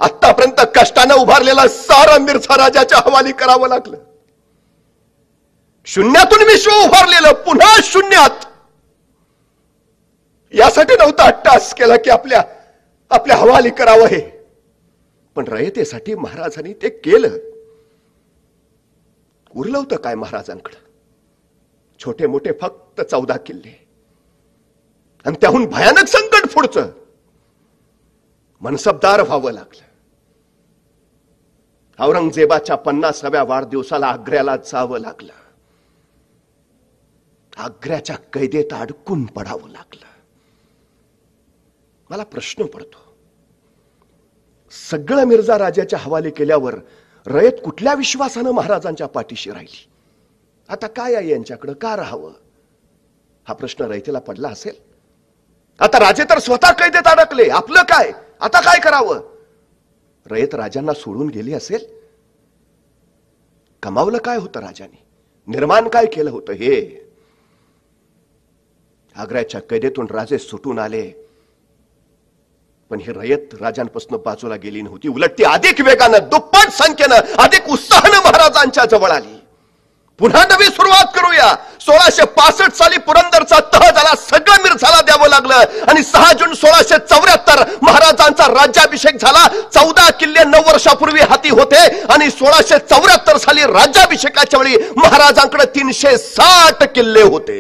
आतापर्यंत 0.02 0.68
कष्टानं 0.76 1.14
उभारलेला 1.14 1.68
सारा 1.68 2.18
मिरचा 2.18 2.58
राजाच्या 2.58 2.98
हवाली 2.98 3.32
करावं 3.32 3.68
लागलं. 3.68 3.98
शून्यातून 5.86 6.40
विश्व 6.40 6.72
उभारलेलं 6.72 7.34
पुन्हा 7.34 7.80
शून्यात. 7.84 8.46
यासाठी 10.54 10.96
नव्हता 11.00 11.24
अट्टास 11.24 11.74
केला 11.74 11.96
की 11.96 12.10
आपल्या 12.10 12.44
आपल्या 13.10 13.38
हवाली 13.38 13.70
करावं 13.70 14.06
हे. 14.06 14.46
पण 15.36 15.48
रयतेसाठी 15.48 16.16
महाराजांनी 16.16 16.74
ते 16.74 16.90
केलं. 16.90 17.30
उरलं 19.56 19.78
होतं 19.78 19.96
काय 19.96 20.16
महाराजांकडं? 20.16 20.90
छोटे 22.00 22.28
मोठे 22.28 22.52
फक्त 22.62 23.02
चौदा 23.02 23.38
किल्ले. 23.38 23.88
आणि 25.26 25.36
त्याहून 25.42 25.66
भयानक 25.66 26.08
संकट 26.08 26.54
पुढचं. 26.54 26.92
मनसबदार 28.62 29.22
व्हावं 29.22 29.52
लागलं. 29.52 29.91
औरंगजेबाच्या 32.00 32.76
पन्नासाव्या 32.76 33.44
वाढदिवसाला 33.44 34.08
आग्र्याला 34.08 34.56
जावं 34.56 35.00
लागलं. 35.00 35.32
आग्र्याच्या 37.58 38.16
कैदेत 38.16 38.74
अडकून 38.74 39.26
पडावं 39.26 39.70
लागलं. 39.70 40.06
मला 42.10 42.24
प्रश्न 42.24 42.66
पडतो. 42.66 43.16
सगळं 44.72 45.24
मिर्झा 45.24 45.58
राजाच्या 45.58 46.00
हवाले 46.00 46.30
केल्यावर 46.30 46.76
रयत 47.28 47.52
कुठल्या 47.66 47.94
विश्वासानं 47.94 48.52
महाराजांच्या 48.52 49.08
पाठीशी 49.08 49.52
राहिली? 49.52 49.90
आता 50.70 50.88
काय 50.88 51.16
आहे 51.16 51.30
यांच्याकडं? 51.30 51.74
का 51.74 51.96
राहावं? 51.96 52.32
हा 53.48 53.54
प्रश्न 53.54 53.86
रयतेला 53.86 54.20
पडला 54.20 54.50
असेल? 54.50 54.76
आता 55.80 56.00
राजे 56.00 56.24
तर 56.24 56.40
स्वतः 56.40 56.72
कैदेत 56.72 57.08
अडकले. 57.08 57.50
आपलं 57.50 57.82
काय? 57.82 58.12
आता 58.42 58.62
काय 58.62 58.80
करावं? 58.80 59.31
रयत 60.28 60.56
राजांना 60.56 60.94
सोडून 60.94 61.28
गेली 61.28 61.54
असेल? 61.54 61.86
कमावलं 63.84 64.18
काय 64.18 64.38
होतं 64.38 64.60
राजाने? 64.60 65.06
निर्माण 65.48 65.88
काय 65.88 66.06
केलं 66.06 66.30
होतं 66.30 66.54
हे? 66.54 67.08
आग्र्याच्या 69.16 69.62
कैदेतून 69.62 70.08
राजे 70.10 70.38
सुटून 70.38 70.80
आले. 70.80 71.12
पण 72.90 73.00
ही 73.00 73.14
रयत 73.14 73.56
राजांपासून 73.62 74.18
बाजूला 74.26 74.56
गेली 74.56 74.82
नव्हती. 74.82 75.08
उलट 75.08 75.32
ती 75.38 75.44
अधिक 75.44 75.82
वेगानं 75.82 76.18
दुप्पट 76.18 76.70
संख्येनं 76.70 77.16
अधिक 77.16 77.70
उत्साहानं 77.70 78.18
महाराजांच्या 78.18 78.86
जवळ 78.86 79.10
आली. 79.10 79.41
पुन्हा 80.22 80.44
नवी 80.46 80.66
सुरुवात 80.66 81.06
करूया. 81.16 81.54
सोळाशे 81.82 82.26
पासष्ट 82.38 82.76
साली 82.78 82.98
पुरंदरचा 82.98 83.60
तह 83.74 83.90
झाला 83.90 84.14
सगळं 84.16 84.62
मिरझाला 84.64 85.02
द्यावं 85.02 85.30
लागलं. 85.30 85.56
आणि 85.90 86.04
सहा 86.04 86.34
जून 86.34 86.54
सोळाशे 86.54 86.98
चौऱ्याहत्तर 87.10 87.64
महाराजांचा 87.82 88.48
राज्याभिषेक 88.48 89.16
झाला. 89.22 89.48
चौदा 89.74 90.10
किल्ले 90.10 90.44
नऊ 90.44 90.62
वर्षापूर्वी 90.68 91.22
हाती 91.22 91.50
होते 91.50 91.88
आणि 92.14 92.30
सोळाशे 92.30 92.78
चौऱ्याहत्तर 92.80 93.38
साली 93.38 93.64
राज्याभिषेकाच्या 93.64 94.60
वेळी 94.60 94.78
महाराजांकडे 94.98 95.66
तीनशे 95.66 96.18
साठ 96.18 96.84
किल्ले 96.96 97.22
होते. 97.22 97.60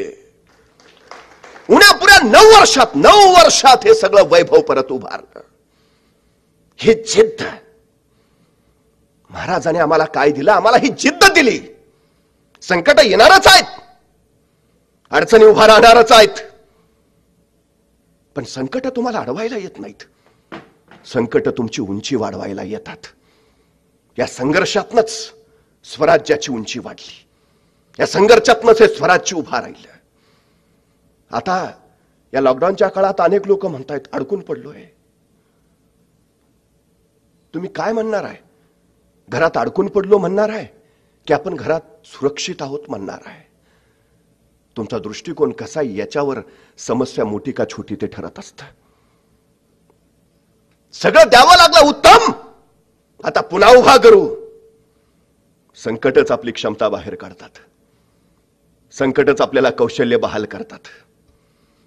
उन्हापुऱ्या 1.70 2.20
नऊ 2.24 2.54
वर्षात 2.60 2.96
नऊ 2.96 3.32
वर्षात 3.34 3.86
हे 3.86 3.94
सगळं 3.96 4.24
वैभव 4.24 4.62
परत 4.62 4.92
उभारलं. 4.92 5.40
ही 6.80 6.94
जिद्द 6.94 7.44
महाराजाने 9.30 9.80
आम्हाला 9.80 10.06
काय 10.06 10.32
दिलं? 10.32 10.52
आम्हाला 10.52 10.78
ही 10.78 10.90
जिद्द 11.00 11.32
दिली. 11.32 11.60
संकट 12.62 13.00
येणारच 13.00 13.48
आहेत. 13.48 13.80
अडचणी 15.12 15.46
उभा 15.46 15.68
राहणारच 15.68 16.12
आहेत. 16.12 16.42
पण 18.36 18.44
संकट 18.44 18.88
तुम्हाला 18.88 19.20
अडवायला 19.20 19.58
येत 19.58 19.80
नाहीत. 19.80 20.04
संकट 21.06 21.48
तुमची 21.48 21.82
उंची 21.82 22.16
वाढवायला 22.16 22.64
येतात. 22.64 23.08
या 24.18 24.28
संघर्षातनच 24.28 25.34
स्वराज्याची 25.84 26.52
उंची 26.52 26.80
वाढली. 26.80 27.28
या 28.00 28.06
संघर्षातनच 28.08 28.82
हे 28.82 28.88
स्वराज्य 28.88 29.36
उभा 29.36 29.62
राहिलं. 29.62 29.88
आता 31.32 31.72
या 32.34 32.42
लॉकडाऊनच्या 32.42 32.88
काळात 32.88 33.22
अनेक 33.22 33.48
लोक 33.48 33.66
म्हणतायत 33.66 34.02
अडकून 34.14 34.40
पडलोय. 34.40 34.84
तुम्ही 37.54 37.70
काय 37.70 37.92
म्हणणार 37.92 38.24
आहे? 38.24 38.38
घरात 39.30 39.58
अडकून 39.58 39.88
पडलो 39.88 40.18
म्हणणार 40.18 40.50
आहे 40.50 40.66
की 41.28 41.34
आपण 41.34 41.54
घरात 41.54 41.82
सुरक्षित 42.06 42.62
आहोत 42.62 42.80
म्हणणार 42.88 43.20
आहे. 43.26 43.52
तुमचा 44.78 45.00
दृष्टिकोन 45.00 45.52
कसा 45.52 45.82
याच्यावर 45.82 46.40
समस्या 46.78 47.26
मोठी 47.26 47.52
का 47.52 47.64
छोटी 47.70 47.96
ते 47.96 48.08
ठरत 48.08 48.40
असत. 48.40 48.62
सगळं 50.94 51.28
द्यावं 51.30 51.58
लागलं 51.58 51.90
उत्तम! 51.90 52.32
आता 53.24 53.42
पुन्हा 53.42 53.70
उभा 53.70 53.98
करू. 53.98 54.36
संकटच 55.76 56.32
आपली 56.32 56.52
क्षमता 56.52 56.90
बाहेर 56.90 57.16
काढतात. 57.16 57.50
संकटच 58.92 59.42
आपल्याला 59.42 59.70
कौशल्य 59.70 60.18
बहाल 60.18 60.46
करतात. 60.46 60.80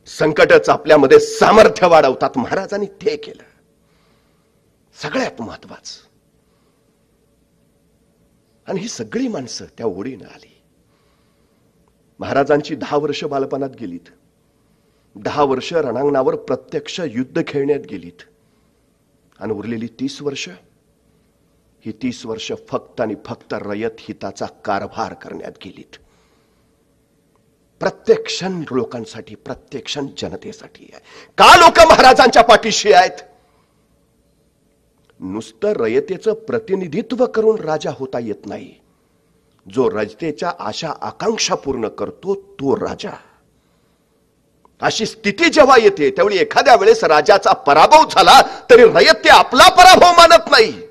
संकटच 0.06 0.68
आपल्यामध्ये 0.68 1.20
सामर्थ्य 1.20 1.86
वाढवतात. 1.86 2.30
महाराजांनी 2.36 2.86
ते 2.86 3.16
केलं. 3.16 3.42
सगळ्यात 5.02 5.42
महत्वाचं. 5.42 6.03
आणि 8.68 8.80
ही 8.80 8.88
सगळी 8.88 9.28
माणसं 9.28 9.64
त्या 9.64 9.86
ओढीनं 9.86 10.24
आली. 10.24 10.62
महाराजांची 12.20 12.74
दहा 12.74 12.96
वर्ष 12.96 13.24
बालपणात 13.24 13.70
गेलीत. 13.80 14.08
दहा 15.16 15.42
वर्ष 15.42 15.72
रणांगणावर 15.72 16.36
प्रत्यक्ष 16.36 17.00
युद्ध 17.10 17.42
खेळण्यात 17.46 17.80
गेलीत. 17.80 18.22
आणि 19.40 19.52
उरलेली 19.52 19.86
तीस 19.86 20.22
वर्ष 20.22 20.48
ही 21.80 21.92
तीस 21.92 22.26
वर्ष 22.26 22.52
फक्त 22.68 23.00
आणि 23.00 23.14
फक्त 23.24 23.54
रयत 23.54 23.90
हिताचा 23.98 24.46
कारभार 24.46 25.14
करण्यात 25.14 25.52
गेलीत. 25.64 25.96
प्रत्येक 27.80 28.26
क्षण 28.26 28.64
लोकांसाठी 28.70 29.34
प्रत्येक 29.34 29.84
क्षण 29.84 30.06
जनतेसाठी 30.18 30.90
आहे. 30.92 31.00
का 31.38 31.56
लोक 31.56 31.78
महाराजांच्या 31.78 32.42
पाठीशी 32.42 32.92
आहेत? 32.92 33.33
नुसतं 35.20 35.72
रयतेचं 35.72 36.34
प्रतिनिधित्व 36.34 37.26
करून 37.26 37.58
राजा 37.58 37.90
होता 37.94 38.18
येत 38.18 38.46
नाही. 38.46 38.74
जो 39.74 39.90
रजतेच्या 39.90 40.52
आशा 40.58 40.92
आकांक्षा 41.00 41.54
पूर्ण 41.54 41.88
करतो 41.88 42.34
तो 42.34 42.76
राजा. 42.76 43.16
अशी 44.80 45.06
स्थिती 45.06 45.50
जेव्हा 45.50 45.76
येते 45.80 46.10
त्यावेळी 46.10 46.38
एखाद्या 46.38 46.76
वेळेस 46.76 47.04
राजाचा 47.04 47.52
पराभव 47.52 48.08
झाला 48.10 48.66
तरी 48.70 48.84
रयत 48.84 49.24
ते 49.24 49.28
आपला 49.28 49.68
पराभव 49.68 50.12
मानत 50.12 50.50
नाही. 50.50 50.86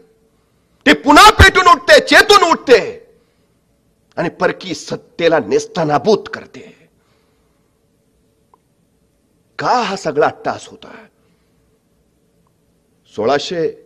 ते 0.86 0.94
पुन्हा 0.94 1.32
पेटून 1.32 1.68
उठते 1.68 2.00
चेतून 2.00 2.52
उठते. 2.52 3.08
आणि 4.18 4.30
परकी 4.30 4.76
सत्तेला 4.76 5.40
नेस्तनाभूत 5.40 6.30
करते. 6.34 6.90
का 9.60 9.82
हा 9.82 9.96
सगळा 9.96 10.26
अट्टास 10.26 10.68
होता? 10.68 11.06
सोळाशे 13.16 13.83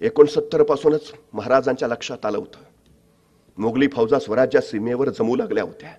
एकोणसत्तर 0.00 0.62
पासूनच 0.62 1.12
महाराजांच्या 1.32 1.88
लक्षात 1.88 2.26
आलं 2.26 2.38
होतं. 2.38 2.58
मोगली 3.58 3.88
फौजा 3.88 4.18
स्वराज्या 4.18 4.60
सीमेवर 4.60 5.08
जमू 5.08 5.36
लागल्या 5.36 5.64
होत्या. 5.64 5.94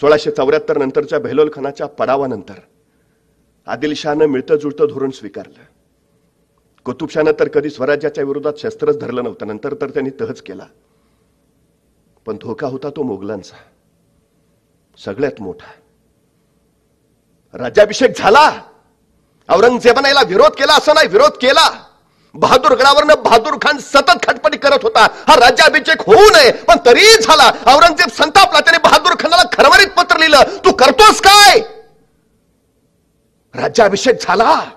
सोळाशे 0.00 0.30
चौऱ्याहत्तर 0.30 0.78
नंतरच्या 0.78 1.18
बेहलोलखानाच्या 1.18 1.86
पडावानंतर 1.86 2.54
आदिलशहानं 3.66 4.24
मिळतं 4.24 4.56
जुळतं 4.56 4.86
धोरण 4.90 5.10
स्वीकारलं. 5.10 5.64
कुतुबशानं 6.84 7.30
तर 7.40 7.48
कधी 7.48 7.70
स्वराज्याच्या 7.70 8.24
विरोधात 8.24 8.52
शस्त्रच 8.58 8.98
धरलं 8.98 9.24
नव्हतं. 9.24 9.46
नंतर 9.46 9.74
तर 9.80 9.90
त्यांनी 9.90 10.10
तहच 10.10 10.42
केला. 10.42 10.66
पण 12.26 12.36
धोका 12.36 12.66
होता 12.66 12.90
तो 12.90 13.02
मोगलांचा. 13.02 13.56
सगळ्यात 15.04 15.42
मोठा. 15.42 15.72
राज्याभिषेक 17.58 18.10
झाला. 18.16 18.62
औरंगजेबाने 19.48 20.08
याला 20.08 20.22
विरोध 20.22 20.52
केला 20.52 20.76
असं 20.76 20.94
नाही. 20.94 21.08
विरोध 21.08 21.30
केला. 21.30 21.87
बहादूरगडावरनं 22.34 23.22
बहादूर 23.22 23.56
खान 23.56 23.78
सतत 23.78 24.18
खटपटी 24.24 24.56
करत 24.56 24.82
होता. 24.82 25.06
हा 25.28 25.34
राज्याभिषेक 25.36 26.00
होऊ 26.00 26.28
नये 26.30 26.52
पण 26.52 26.76
तरीही 26.86 27.16
झाला. 27.22 27.48
औरंगजेब 27.74 28.08
संतापला 28.08 28.60
त्याने 28.60 28.78
बहादूर 28.78 29.14
खानाला 29.20 29.42
खरमरीत 29.52 29.88
पत्र 29.96 30.18
लिहिलं. 30.18 30.58
तू 30.64 30.72
करतोस 30.72 31.20
काय? 31.20 31.58
राज्याभिषेक 33.54 34.20
झाला. 34.20 34.70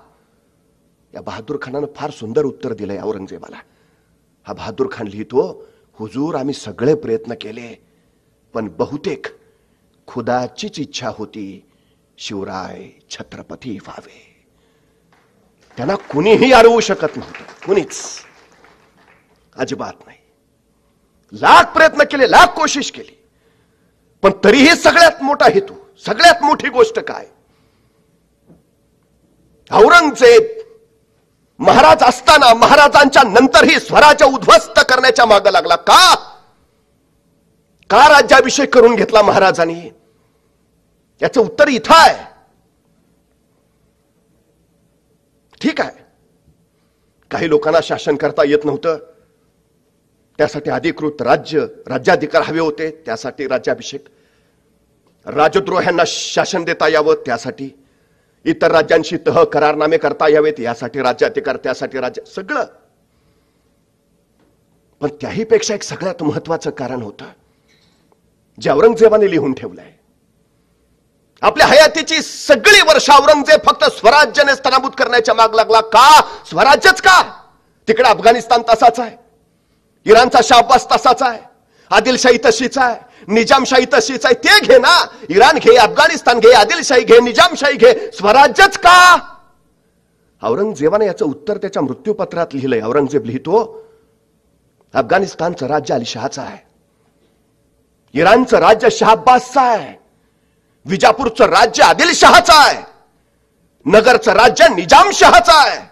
या 1.14 1.22
बहादूर 1.22 1.58
खानानं 1.62 1.88
फार 1.96 2.12
सुंदर 2.12 2.44
उत्तर 2.44 2.74
दिलंय 2.74 2.98
औरंगजेबाला. 2.98 3.58
हा 4.48 4.54
बहादूर 4.54 4.88
खान 4.92 5.08
लिहितो 5.08 5.68
हुजूर 6.00 6.36
आम्ही 6.36 6.54
सगळे 6.54 6.96
प्रयत्न 6.96 7.34
केले 7.34 7.70
पण 8.54 8.70
बहुतेक 8.78 9.28
खुदाचीच 10.08 10.80
इच्छा 10.80 11.10
होती 11.10 11.64
शिवराय 12.18 12.90
छत्रपती 13.10 13.78
व्हावे. 13.88 14.31
त्यांना 15.78 15.96
कुणीही 15.96 16.54
अडवू 16.54 16.80
शकत 16.80 17.18
नव्हतं. 17.18 17.66
कुणीच. 17.66 18.02
अजिबात 19.56 19.94
नाही. 20.06 20.18
लाख 21.34 21.64
प्रयत्न 21.64 22.04
केले 22.04 22.32
लाख 22.32 22.48
कोशिश 22.48 22.92
केली. 22.92 23.18
पण 24.22 24.32
तरीही 24.44 24.76
सगळ्यात 24.76 25.24
मोठा 25.24 25.46
हेतू 25.46 25.74
सगळ्यात 26.06 26.44
मोठी 26.44 26.70
गोष्ट 26.70 27.00
काय? 27.00 27.28
औरंगजेब 29.72 30.44
महाराज 31.60 32.04
असताना 32.04 32.54
महाराजांच्या 32.54 33.24
नंतरही 33.24 33.80
स्वराज्य 33.80 34.26
उद्ध्वस्त 34.26 34.80
करण्याच्या 34.80 35.26
माग 35.26 35.48
लागला. 35.48 35.76
का? 35.76 36.16
का 37.90 38.10
राज्याभिषेक 38.10 38.74
करून 38.74 38.96
घेतला 38.96 39.22
महाराजांनी? 39.22 39.92
याचं 41.22 41.42
उत्तर 41.42 41.68
इथं 41.68 41.94
आहे. 41.94 42.31
ठीक 45.62 45.82
आहे. 45.82 46.04
काही 47.32 47.50
लोकांना 47.50 47.80
शासन 47.84 48.16
करता 48.16 48.44
येत 48.48 48.66
नव्हतं. 48.66 48.98
त्यासाठी 50.38 50.70
अधिकृत 50.70 51.22
राज्य 51.22 51.66
राज्याधिकार 51.88 52.42
हवे 52.42 52.60
होते 52.60 53.04
त्यासाठी 53.06 53.48
राज्याभिषेक. 53.48 54.06
राजद्रोह्यांना 55.26 56.04
शासन 56.06 56.64
देता 56.64 56.88
यावं 56.88 57.16
त्यासाठी. 57.26 57.86
इतर 58.46 58.72
राज्यांशी 58.72 59.18
तह 59.28 59.44
करारनामे 59.44 59.98
करता 59.98 60.30
यावेत 60.30 60.60
यासाठी 60.60 61.00
राज्याधिकार 61.00 61.58
त्यासाठी 61.58 61.98
राज्य 61.98 62.24
सगळं. 62.26 62.64
पण 65.02 65.10
त्याही 65.22 65.44
पेक्षा 65.44 65.76
एक 65.76 65.84
सगळ्यात 65.84 66.24
महत्वाचं 66.24 66.70
कारण 66.70 67.02
होतं. 67.02 67.26
जे 68.62 68.70
औरंगजेबाने 68.70 69.32
लिहून 69.32 69.54
ठेवलंय. 69.54 69.94
आपल्या 71.42 71.68
हयातीची 71.68 72.22
सगळी 72.22 72.82
वर्ष 72.82 73.10
औरंगजेब 73.10 73.60
फक्त 73.66 73.84
स्वराज्याने 73.84 74.56
स्तनाभूत 74.56 74.92
करण्याच्या 74.98 75.36
माग 75.36 75.54
लागला 75.54 75.82
का? 75.82 76.22
स्वराज्यच 76.50 77.02
का? 77.02 77.22
तिकडे 77.88 78.10
अफगाणिस्तान 78.10 78.62
तसाच 78.62 79.00
आहे. 79.00 79.18
इराणचा 80.06 80.40
शाहबाज 80.44 80.86
तसाच 80.86 81.22
आहे. 81.22 81.40
आदिलशाही 81.92 82.38
तशीच 82.46 82.78
आहे. 82.78 82.96
निजामशाही 83.28 83.86
तशीच 83.94 84.26
आहे. 84.26 84.36
ते 84.36 84.60
घे 84.60 84.78
ना. 84.78 85.06
इराण 85.30 85.58
घे 85.58 85.76
अफगाणिस्तान 85.76 86.40
घे 86.40 86.52
आदिलशाही 86.52 87.04
घे 87.04 87.20
निजामशाही 87.20 87.78
घे. 87.78 87.94
स्वराज्यच 87.94 88.78
का? 88.78 89.18
औरंगजेबाने 90.44 91.06
याचं 91.06 91.26
उत्तर 91.26 91.58
त्याच्या 91.58 91.82
मृत्यूपत्रात 91.82 92.48
लिहिलंय. 92.54 92.82
औरंगजेब 92.82 93.26
लिहितो 93.26 93.86
अफगाणिस्तानचं 94.94 95.68
राज्य 95.68 95.94
अलिशहाचं 95.94 96.42
आहे. 96.42 96.58
इराणचं 98.14 98.58
राज्य 98.58 98.90
शहाबाजचं 98.90 99.62
आहे. 99.62 100.01
विजापूरचं 100.86 101.46
राज्य 101.46 101.84
आदिलशहाचं 101.84 102.54
आहे. 102.54 102.78
नगरचं 103.86 104.32
राज्य 104.32 104.68
निजामशहाचं 104.68 105.54
आहे. 105.54 105.92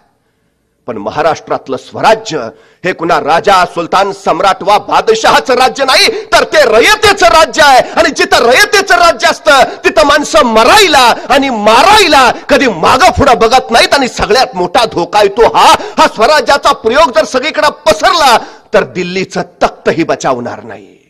पण 0.87 0.97
महाराष्ट्रातलं 0.97 1.77
स्वराज्य 1.77 2.37
हे 2.85 2.93
कुणा 2.93 3.19
राजा 3.19 3.65
सुलतान 3.65 4.11
सम्राट 4.11 4.63
वा 4.63 4.77
बादशहाचं 4.77 5.53
राज्य 5.53 5.85
नाही 5.85 6.25
तर 6.25 6.43
ते 6.43 6.63
रयतेचं 6.65 7.27
राज्य 7.27 7.63
आहे. 7.63 7.79
आणि 7.91 8.09
जिथं 8.09 8.37
रयतेचं 8.37 8.95
राज्य 8.95 9.27
असतं 9.27 9.63
तिथं 9.63 10.05
माणसं 10.05 10.45
मरायला 10.45 11.13
आणि 11.29 11.49
मारायला 11.49 12.31
कधी 12.31 12.67
माग 12.67 13.09
पुढं 13.09 13.37
बघत 13.39 13.71
नाहीत 13.71 13.93
आणि 13.93 14.07
सगळ्यात 14.07 14.55
मोठा 14.55 14.85
धोका 14.85 15.21
येतो 15.21 15.47
हा. 15.55 15.75
हा 15.99 16.07
स्वराज्याचा 16.07 16.71
प्रयोग 16.71 17.11
जर 17.11 17.23
सगळीकडे 17.23 17.71
पसरला 17.85 18.37
तर 18.73 18.83
दिल्लीचं 18.83 19.41
तख्तही 19.41 20.03
बचावणार 20.03 20.63
नाही. 20.63 21.08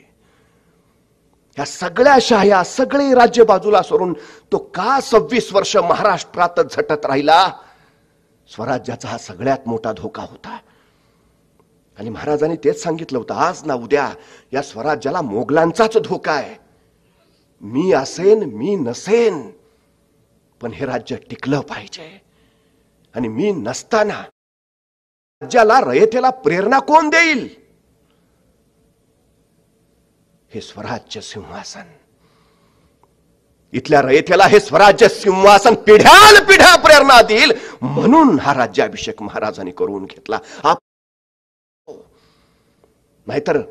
या 1.59 1.65
सगळ्या 1.65 2.17
शाह्या 2.21 2.63
सगळे 2.63 3.13
राज्य 3.13 3.43
बाजूला 3.43 3.81
सोडून 3.81 4.13
तो 4.51 4.57
का 4.57 4.99
सव्वीस 5.01 5.53
वर्ष 5.53 5.77
महाराष्ट्रात 5.77 6.59
झटत 6.59 7.05
राहिला? 7.05 7.53
स्वराज्याचा 8.47 9.07
हा 9.07 9.17
सगळ्यात 9.17 9.57
मोठा 9.65 9.91
धोका 9.91 10.21
होता. 10.21 10.57
आणि 11.99 12.09
महाराजांनी 12.09 12.55
तेच 12.55 12.83
सांगितलं 12.83 13.17
होतं 13.17 13.33
आज 13.33 13.63
ना 13.63 13.73
उद्या 13.73 14.13
या 14.53 14.61
स्वराज्याला 14.61 15.21
मोगलांचाच 15.21 15.97
धोका 15.97 16.31
आहे. 16.31 16.55
मी 17.61 17.93
असेन 17.93 18.43
मी 18.43 18.75
नसेन 18.75 19.51
पण 20.61 20.71
हे 20.71 20.85
राज्य 20.85 21.15
टिकलं 21.15 21.59
पाहिजे. 21.59 22.21
आणि 23.15 23.27
मी 23.27 23.51
नसताना 23.51 24.21
राज्याला 25.41 25.79
रयतेला 25.81 26.29
प्रेरणा 26.29 26.79
कोण 26.79 27.09
देईल? 27.09 27.58
हे 30.53 30.61
स्वराज्य 30.61 31.21
सिंहासन. 31.21 31.87
इथल्या 33.73 34.01
रयतेला 34.01 34.45
हे 34.47 34.59
स्वराज्य 34.59 35.07
सिंहासन 35.09 35.73
पिढ्यान 35.87 36.43
पिढ्या 36.45 36.75
प्रेरणा 36.75 37.21
देईल 37.21 37.51
म्हणून 37.81 38.39
हा 38.39 38.53
राज्याभिषेक 38.53 39.21
महाराजांनी 39.21 39.71
करून 39.71 40.05
घेतला. 40.05 40.39
नाहीतर 43.27 43.61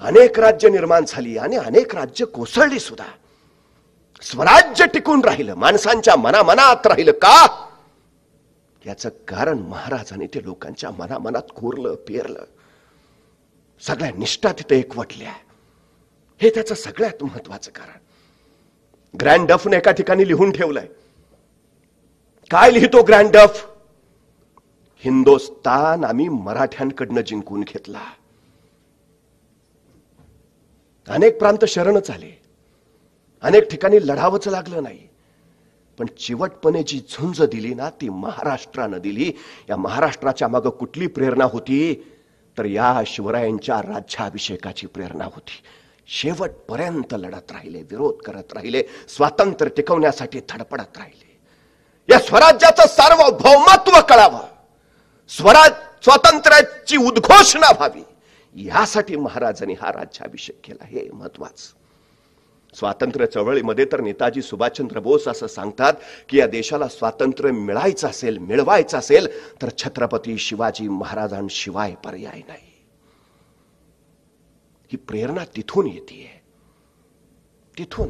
अनेक 0.00 0.38
राज्य 0.40 0.68
निर्माण 0.68 1.04
झाली 1.08 1.36
आणि 1.38 1.56
अनेक 1.56 1.94
राज्य 1.94 2.24
कोसळली 2.24 2.78
सुद्धा. 2.80 3.06
स्वराज्य 4.22 4.86
टिकून 4.86 5.24
राहिलं 5.24 5.54
माणसांच्या 5.54 6.16
मनामनात 6.16 6.86
राहिलं 6.86 7.12
का? 7.12 7.46
याचं 8.86 9.08
कारण 9.28 9.58
महाराजांनी 9.58 10.26
ते 10.26 10.44
लोकांच्या 10.44 10.90
मनामनात 10.90 11.54
कोरलं 11.56 11.94
पेरलं. 12.08 12.44
सगळ्या 13.82 14.10
निष्ठा 14.18 14.52
तिथे 14.52 14.78
एकवटल्या. 14.78 15.32
हे 16.44 16.50
त्याचं 16.50 16.74
सगळ्यात 16.74 17.24
महत्वाचं 17.24 17.70
कारण. 17.70 17.98
ग्रँड 19.20 19.48
डफने 19.48 19.76
एका 19.76 19.90
ठिकाणी 19.90 20.28
लिहून 20.28 20.52
ठेवलंय. 20.52 20.86
काय 22.50 22.70
लिहितो 22.70 23.02
ग्रँड 23.02 23.30
डफ 23.36 23.66
हिंदुस्तान 24.96 26.04
आम्ही 26.04 26.28
मराठ्यांकडनं 26.28 27.20
जिंकून 27.20 27.60
घेतला. 27.60 28.00
अनेक 31.08 31.38
प्रांत 31.38 31.64
शरणच 31.64 32.10
आले. 32.10 32.42
अनेक 33.42 33.70
ठिकाणी 33.70 33.98
लढावंच 34.06 34.48
लागलं 34.48 34.82
नाही. 34.82 35.08
पण 35.98 36.06
चिवटपणे 36.06 36.82
जी 36.82 36.98
झुंज 36.98 37.42
दिली 37.42 37.74
ना 37.74 37.90
ती 37.90 38.08
महाराष्ट्रानं 38.08 38.98
दिली. 38.98 39.32
या 39.70 39.76
महाराष्ट्राच्या 39.76 40.48
मागं 40.48 40.70
कुठली 40.70 41.06
प्रेरणा 41.06 41.44
होती? 41.44 42.06
तर 42.58 42.64
या 42.64 43.02
शिवरायांच्या 43.06 43.82
राज्याभिषेकाची 43.82 44.86
प्रेरणा 44.86 45.24
होती. 45.24 45.62
शेवटपर्यंत 46.06 47.14
लढत 47.18 47.52
राहिले 47.52 47.82
विरोध 47.82 48.22
करत 48.22 48.52
राहिले 48.54 48.82
स्वातंत्र्य 49.08 49.70
टिकवण्यासाठी 49.76 50.40
धडपडत 50.48 50.98
राहिले. 50.98 51.38
या 52.10 52.18
स्वराज्याचं 52.18 52.86
सार्वभौमत्व 52.86 54.00
कळावं. 54.00 54.40
स्वराज 55.28 55.70
स्वातंत्र्याची 56.04 56.96
उद्घोषणा 56.96 57.72
व्हावी. 57.72 58.02
यासाठी 58.54 59.16
महाराजांनी 59.16 59.74
हा 59.74 59.92
राज्याभिषेक 59.92 60.60
केला. 60.64 60.84
हे 60.84 61.08
महत्वाचं. 61.12 61.72
स्वातंत्र्य 62.76 63.26
चळवळीमध्ये 63.26 63.84
तर 63.84 64.00
नेताजी 64.00 64.42
सुभाषचंद्र 64.42 65.00
बोस 65.00 65.28
असं 65.28 65.46
सांगतात 65.46 65.92
की 66.28 66.38
या 66.38 66.46
देशाला 66.46 66.88
स्वातंत्र्य 66.88 67.50
मिळायचं 67.50 68.08
असेल 68.08 68.38
मिळवायचं 68.38 68.98
असेल 68.98 69.28
तर 69.62 69.68
छत्रपती 69.78 70.38
शिवाजी 70.38 70.88
महाराजांशिवाय 70.88 71.94
पर्याय 72.04 72.38
नाही. 72.48 72.73
ही 74.94 74.98
प्रेरणा 74.98 75.44
तिथून 75.56 75.86
येते 75.86 76.42
तिथून. 77.78 78.08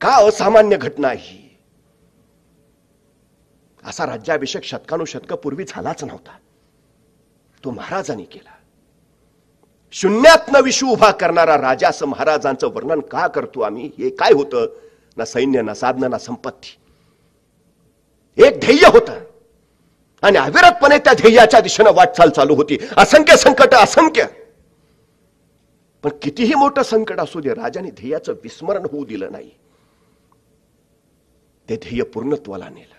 का 0.00 0.28
असामान्य 0.28 0.76
घटना 0.76 1.08
ही? 1.10 1.58
असा 3.84 4.06
राज्याभिषेक 4.06 4.64
शतकानुशतक 4.64 5.32
पूर्वी 5.32 5.64
झालाच 5.68 6.04
नव्हता. 6.04 6.38
तो 7.64 7.70
महाराजांनी 7.70 8.24
केला. 8.24 8.50
शून्यातनं 9.92 10.62
विषू 10.62 10.86
उभा 10.86 11.10
करणारा 11.10 11.56
राजा 11.56 11.88
असं 11.88 12.06
महाराजांचं 12.06 12.68
वर्णन 12.68 13.00
का 13.00 13.26
करतो 13.26 13.60
आम्ही? 13.60 13.90
हे 13.98 14.10
काय 14.10 14.32
होतं? 14.32 14.66
ना 15.16 15.24
सैन्य 15.24 15.62
ना 15.62 15.74
साधन 15.74 16.04
ना 16.10 16.18
संपत्ती. 16.18 16.78
एक 18.44 18.60
ध्येय 18.60 18.86
होत. 18.86 19.10
आणि 20.22 20.38
अविरतपणे 20.38 20.98
त्या 20.98 21.12
ध्येयाच्या 21.12 21.60
दिशेनं 21.60 21.92
वाटचाल 21.92 22.30
चालू 22.30 22.54
होती. 22.54 22.78
असंख्य 22.96 23.36
संकट 23.36 23.74
असंख्य. 23.74 24.26
पण 26.02 26.10
कितीही 26.22 26.54
मोठं 26.54 26.82
संकट 26.82 27.20
असू 27.20 27.40
दे 27.40 27.54
राजाने 27.54 27.90
ध्येयाचं 27.90 28.32
विस्मरण 28.32 28.86
होऊ 28.92 29.04
दिलं 29.04 29.32
नाही. 29.32 29.50
ते 31.68 31.76
ध्येय 31.76 32.02
पूर्णत्वाला 32.02 32.68
नेलं. 32.68 32.94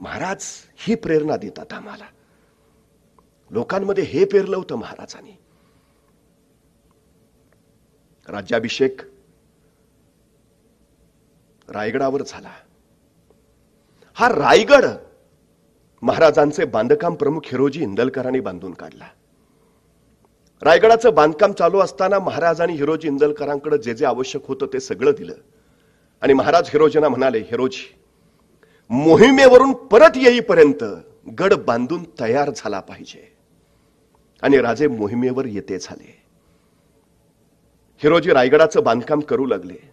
महाराज 0.00 0.44
ही 0.76 0.94
प्रेरणा 0.94 1.36
देतात 1.36 1.72
आम्हाला. 1.72 2.04
लोकांमध्ये 3.50 4.04
हे 4.04 4.24
पेरलं 4.24 4.56
होतं 4.56 4.74
महाराजांनी. 4.74 5.32
राज्याभिषेक 8.28 9.00
रायगडावर 11.68 12.22
झाला. 12.26 12.50
हा 14.14 14.28
रायगड 14.28 14.84
महाराजांचे 16.02 16.64
बांधकाम 16.64 17.14
प्रमुख 17.14 17.40
हिरोजी 17.44 17.82
इंदलकरांनी 17.82 18.40
बांधून 18.40 18.74
काढला. 18.74 19.08
रायगडाचं 20.62 21.14
बांधकाम 21.14 21.52
चालू 21.52 21.78
असताना 21.78 22.18
महाराजांनी 22.18 22.74
हिरोजी 22.74 23.08
इंदलकरांकडे 23.08 23.78
जे 23.78 23.94
जे 23.94 24.06
आवश्यक 24.06 24.42
होतं 24.46 24.66
ते 24.72 24.80
सगळं 24.80 25.12
दिलं. 25.18 25.34
आणि 26.20 26.32
महाराज 26.32 26.70
हिरोजींना 26.72 27.08
म्हणाले 27.08 27.38
हिरोजी 27.38 27.94
मोहिमेवरून 28.90 29.72
परत 29.72 30.16
येईपर्यंत 30.16 30.84
गड 31.38 31.54
बांधून 31.54 32.04
तयार 32.20 32.50
झाला 32.56 32.80
पाहिजे. 32.80 33.36
आणि 34.42 34.58
राजे 34.58 34.88
मोहिमेवर 34.88 35.44
येते 35.44 35.78
झाले. 35.78 36.22
हिरोजी 37.98 38.30
रायगडाचं 38.32 38.82
बांधकाम 38.82 39.20
करू 39.20 39.46
लागले. 39.46 39.92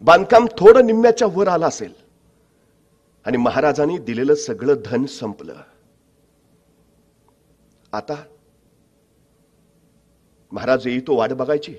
बांधकाम 0.00 0.46
थोडं 0.46 0.86
निम्म्याच्या 0.86 1.28
वर 1.32 1.48
आलं 1.48 1.66
असेल. 1.66 1.92
आणि 3.26 3.36
महाराजांनी 3.36 3.98
दिलेलं 3.98 4.34
सगळं 4.34 4.74
धन 4.84 5.04
संपलं. 5.04 5.54
आता 7.92 8.22
महाराज 10.52 10.86
येई 10.86 11.00
तो 11.00 11.16
वाट 11.16 11.32
बघायची. 11.32 11.74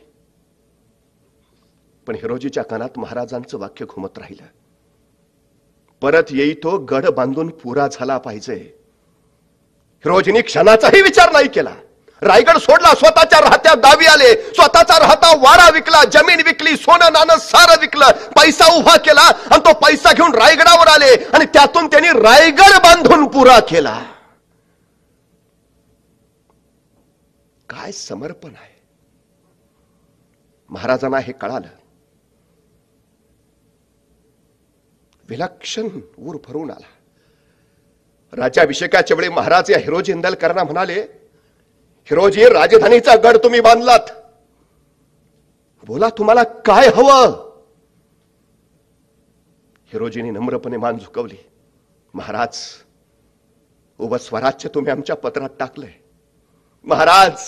पण 2.07 2.15
हिरोजीच्या 2.15 2.63
कानात 2.63 2.89
महाराजांचं 2.97 3.57
वाक्य 3.57 3.85
घुमत 3.85 4.17
राहिलं. 4.17 4.43
परत 6.01 6.23
येई 6.29 6.53
तो 6.53 6.77
गड 6.77 7.05
बांधून 7.05 7.47
पुरा 7.47 7.87
झाला 7.87 8.17
पाहिजे. 8.17 8.77
हिरोजीने 10.05 10.41
क्षणाचाही 10.41 11.01
विचार 11.01 11.31
नाही 11.31 11.47
केला. 11.47 11.75
रायगड 12.21 12.57
सोडला 12.57 12.93
स्वतःच्या 12.93 13.39
राहत्या 13.39 13.73
दावी 13.75 14.05
आले. 14.05 14.33
स्वतःचा 14.33 14.99
राहता 14.99 15.35
वाडा 15.37 15.69
विकला 15.69 16.03
जमीन 16.03 16.41
विकली 16.45 16.75
सोनं 16.77 17.13
नाणं 17.13 17.37
सारं 17.37 17.79
विकलं. 17.81 18.11
पैसा 18.11 18.73
उभा 18.73 18.97
केला 18.97 19.21
आणि 19.21 19.59
तो 19.59 19.73
पैसा 19.73 20.13
घेऊन 20.13 20.35
रायगडावर 20.35 20.87
आले 20.87 21.15
आणि 21.33 21.45
त्यातून 21.45 21.87
त्यांनी 21.87 22.09
रायगड 22.09 22.77
बांधून 22.77 23.27
पुरा 23.27 23.59
केला. 23.59 24.01
काय 27.71 27.91
समर्पण 27.91 28.49
आहे? 28.49 28.81
महाराजांना 30.69 31.19
हे 31.19 31.33
कळालं. 31.33 31.67
विलक्षण 35.29 35.87
ऊर 36.17 36.37
भरून 36.47 36.71
आला. 36.71 36.87
राज्याभिषेकाच्या 38.33 39.17
वेळी 39.17 39.29
महाराज 39.29 39.71
या 39.71 39.77
हिरोजी 39.77 40.11
इंदलकरांना 40.11 40.63
म्हणाले 40.63 41.01
हिरोजी 42.05 42.45
राजधानीचा 42.45 43.15
गड 43.15 43.37
तुम्ही 43.37 43.59
बांधलात. 43.59 44.11
बोला 45.83 46.09
तुम्हाला 46.09 46.43
काय 46.43 46.87
हवं? 46.87 47.51
हिरोजीने 49.85 50.31
नम्रपणे 50.31 50.77
मान 50.77 50.97
झुकवली. 50.97 51.37
महाराज 52.13 52.57
उभं 53.99 54.17
स्वराज्य 54.17 54.69
तुम्ही 54.75 54.91
आमच्या 54.91 55.15
पत्रात 55.15 55.49
टाकलंय. 55.59 56.00
महाराज 56.83 57.41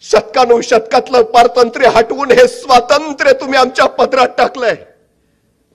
शतकानुशतकातलं 0.00 1.22
पारतंत्र्य 1.22 1.88
हटवून 1.88 2.30
हे 2.30 2.48
स्वातंत्र्य 2.48 3.32
तुम्ही 3.32 3.58
आमच्या 3.58 3.86
पत्रात 3.86 4.28
टाकलंय. 4.38 4.76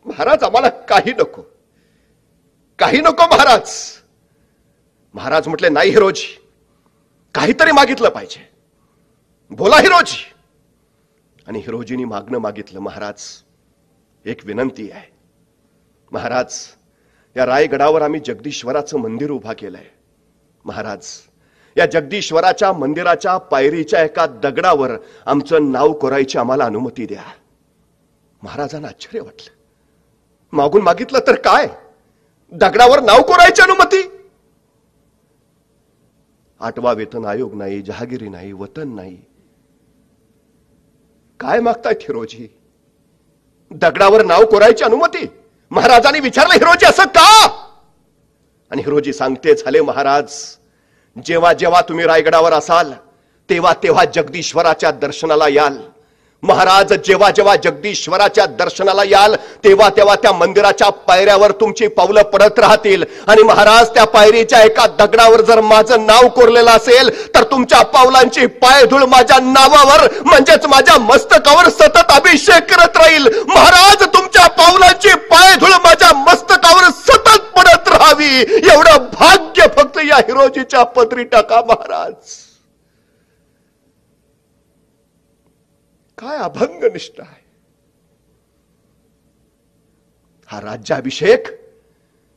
महाराज 0.06 0.44
आम्हाला 0.44 0.70
काही 0.70 1.14
नको. 1.14 1.42
काही 2.80 3.02
नको 3.02 3.24
महाराज. 3.36 3.72
महाराज 5.14 5.48
म्हटले 5.48 5.70
नाही 5.70 5.90
हिरोजी 5.90 6.28
काहीतरी 7.36 7.72
मागितलं 7.72 8.10
पाहिजे. 8.10 8.50
बोला 9.52 9.76
हिरोजी. 9.76 10.34
आणि 11.48 11.60
हिरोजीनी 11.60 12.06
मागणं 12.06 12.38
मागितलं 12.38 12.80
महाराज 12.80 13.44
एक 14.26 14.46
विनंती 14.46 14.92
आहे. 14.92 15.12
महाराज 16.12 16.60
या 17.38 17.46
रायगडावर 17.46 18.02
आम्ही 18.02 18.20
जगदीश्वराचं 18.20 18.98
मंदिर 18.98 19.32
उभा 19.32 19.54
केलंय. 19.54 19.95
महाराज. 20.66 21.06
या 21.78 21.86
जगदीश्वराच्या 21.86 22.74
मंदिराच्या 22.74 23.38
पायरीच्या 23.38 24.04
एका 24.04 24.26
दगडावर 24.26 24.92
आमचं 25.26 25.72
नाव 25.72 25.94
कोरायची 25.94 26.38
आम्हाला 26.38 26.66
अनुमती 26.66 27.06
द्या. 27.06 27.24
महाराजांना 28.44 28.88
आश्चर्य 28.88 29.20
वाटलं. 29.20 29.56
मागून 30.56 30.82
मागितलं 30.82 31.20
तर 31.28 31.36
काय? 31.36 31.68
दगडावर 32.52 33.00
नाव 33.00 33.22
कोरायची 33.22 33.62
अनुमती? 33.62 34.12
आठवा 36.60 36.94
वेतन 36.94 37.26
आयोग 37.26 37.56
नाही 37.56 37.82
जहागिरी 37.82 38.30
नाही 38.30 38.54
वतन 38.54 38.96
नाही. 38.96 39.18
काय 41.40 41.60
मागताय 41.60 41.94
हिरोजी 42.02 42.48
दगडावर 43.72 44.26
नाव 44.26 44.46
कोरायची 44.46 44.84
अनुमती? 44.84 45.28
महाराजांनी 45.72 46.20
विचारलं 46.20 46.54
हिरोजी 46.54 46.86
असं 46.86 47.04
का? 47.04 47.65
आणि 48.76 48.84
हिरोजी 48.84 49.12
सांगते 49.14 49.54
झाले 49.56 49.82
महाराज 49.82 50.32
जेव्हा 51.16 51.52
जेव्हा 51.60 51.82
तुम्ही 51.90 52.06
रायगडावर 52.06 52.54
असाल 52.54 52.92
तेव्हा 53.50 53.74
तेव्हा 53.84 54.04
जगदीश्वराच्या 54.16 54.90
दर्शनाला 54.92 55.48
याल. 55.50 55.78
महाराज 56.44 56.92
जेव्हा 57.06 57.30
जेव्हा 57.32 57.56
जगदीश्वराच्या 57.64 58.46
दर्शनाला 58.60 59.04
याल 59.06 59.36
तेव्हा 59.64 59.90
तेव्हा 59.98 60.16
त्या 60.24 60.32
मंदिराच्या 60.32 60.90
पायऱ्यावर 61.08 61.52
तुमची 61.62 61.88
पावलं 61.90 62.24
पडत 62.34 62.60
राहतील. 62.60 63.04
आणि 63.28 63.44
महाराज 63.44 63.90
त्या 63.94 64.06
पायरीच्या 64.08 64.62
एका 64.64 64.88
दगडावर 65.00 65.42
जर 65.42 65.62
माझं 65.62 66.06
नाव 66.06 66.28
कोरलेलं 66.36 66.72
असेल 66.72 67.10
तर 67.36 67.44
तुमच्या 67.52 67.82
पावलांची 67.96 68.46
पायधूळ 68.62 69.04
माझ्या 69.06 69.40
नावावर 69.42 70.08
म्हणजेच 70.26 70.66
माझ्या 70.66 70.98
मस्तकावर 71.02 71.70
सतत 71.72 72.12
अभिषेक 72.16 72.70
करत 72.74 72.98
राहील. 72.98 73.28
महाराज 73.48 74.04
तुमच्या 74.14 74.48
पावलांची 74.60 75.16
पायधूळ 75.32 75.72
माझ्या 75.84 76.14
मस्तकावर 76.20 76.90
सतत 77.02 77.52
पडत 77.58 77.90
व्हावी 78.06 78.34
एवढं 78.72 79.10
भाग्य 79.14 79.68
फक्त 79.78 79.98
या 80.10 80.18
हिरोजीच्या 80.18 80.84
पदरी 80.84 81.24
टाका 81.24 81.62
महाराज. 81.62 82.34
काय 86.18 86.38
अभंग 86.38 86.84
निष्ठा 86.84 87.24
आहे. 87.24 87.44
हा 90.48 90.62
राज्याभिषेक 90.62 91.48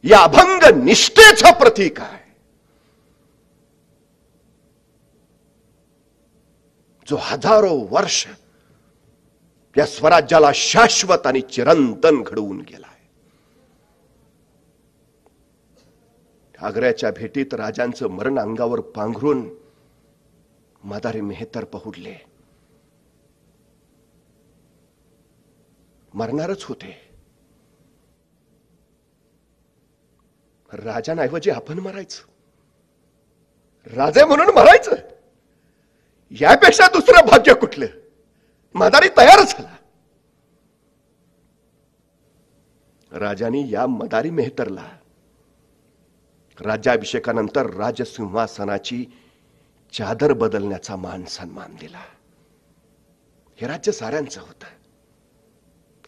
या 0.05 0.23
अभंग 0.23 0.85
निष्ठेचं 0.85 1.53
प्रतीक 1.53 2.01
आहे. 2.01 2.27
जो 7.11 7.17
हजारो 7.17 7.75
वर्ष 7.91 8.27
या 9.77 9.87
स्वराज्याला 9.87 10.51
शाश्वत 10.55 11.27
आणि 11.27 11.41
चिरंतन 11.41 12.23
घडवून 12.23 12.61
गेला 12.61 12.87
आग्र्याच्या 16.63 17.11
भेटीत 17.11 17.55
राजांचं 17.55 18.09
मरण 18.09 18.39
अंगावर 18.39 18.81
पांघरून 18.81 19.49
मदारी 20.85 21.21
मेहतर 21.21 21.65
पहुडले. 21.65 22.15
मरणारच 26.15 26.65
होते. 26.65 27.09
राजांऐवजी 30.73 31.51
आपण 31.51 31.79
मरायचं. 31.79 32.29
राजे 33.97 34.25
म्हणून 34.25 34.47
मरायचं. 34.47 34.93
यापेक्षा 36.31 36.87
दुसरं 36.87 37.27
भाग्य 37.27 37.55
कुठलं? 37.55 37.87
मदारी 38.75 39.09
तयार 39.09 39.45
झाला. 39.49 39.77
राजाने 43.13 43.71
या 43.71 43.87
मदारी 43.87 44.31
मेहतरला 44.31 44.89
राज्याभिषेकानंतर 46.61 47.75
राजसिंहासनाची 47.75 49.07
चादर 49.93 50.33
बदलण्याचा 50.33 50.97
मान 50.97 51.25
सन्मान 51.25 51.77
दिला. 51.81 52.01
हे 53.57 53.67
राज्य 53.67 53.93
साऱ्यांचं 53.93 54.41
होतं. 54.41 54.67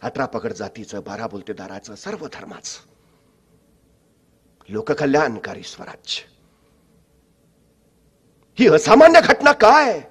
अठरा 0.01 0.25
पकड 0.25 0.53
जातीचं 0.53 0.99
बारा 0.99 1.27
बोलतेदाराचं 1.27 1.95
सर्व 1.95 2.27
धर्माचं 2.33 2.87
लोककल्याणकारी 4.69 5.63
स्वराज्य. 5.63 6.23
ही 8.59 8.67
असामान्य 8.67 9.19
घटना 9.23 9.51
काय? 9.51 10.01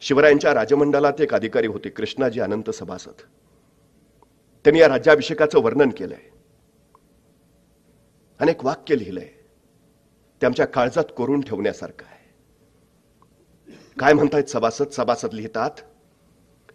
शिवरायांच्या 0.00 0.54
राजमंडलात 0.54 1.20
एक 1.20 1.34
अधिकारी 1.34 1.66
होते 1.66 1.88
कृष्णाजी 1.88 2.40
अनंत 2.40 2.70
सभासद. 2.70 3.20
त्यांनी 4.64 4.80
या 4.80 4.88
राज्याभिषेकाचं 4.88 5.62
वर्णन 5.62 5.90
केलंय. 5.90 6.35
अनेक 8.40 8.64
वाक्य 8.64 8.98
लिहिलंय. 8.98 9.28
ते 10.42 10.46
आमच्या 10.46 10.66
काळजात 10.66 11.04
कोरून 11.16 11.40
ठेवण्यासारखं 11.40 12.06
आहे. 12.06 12.16
काय 13.98 14.12
म्हणतायत 14.12 14.44
सभासद? 14.44 14.90
सभासद 14.90 15.32
लिहितात 15.32 15.70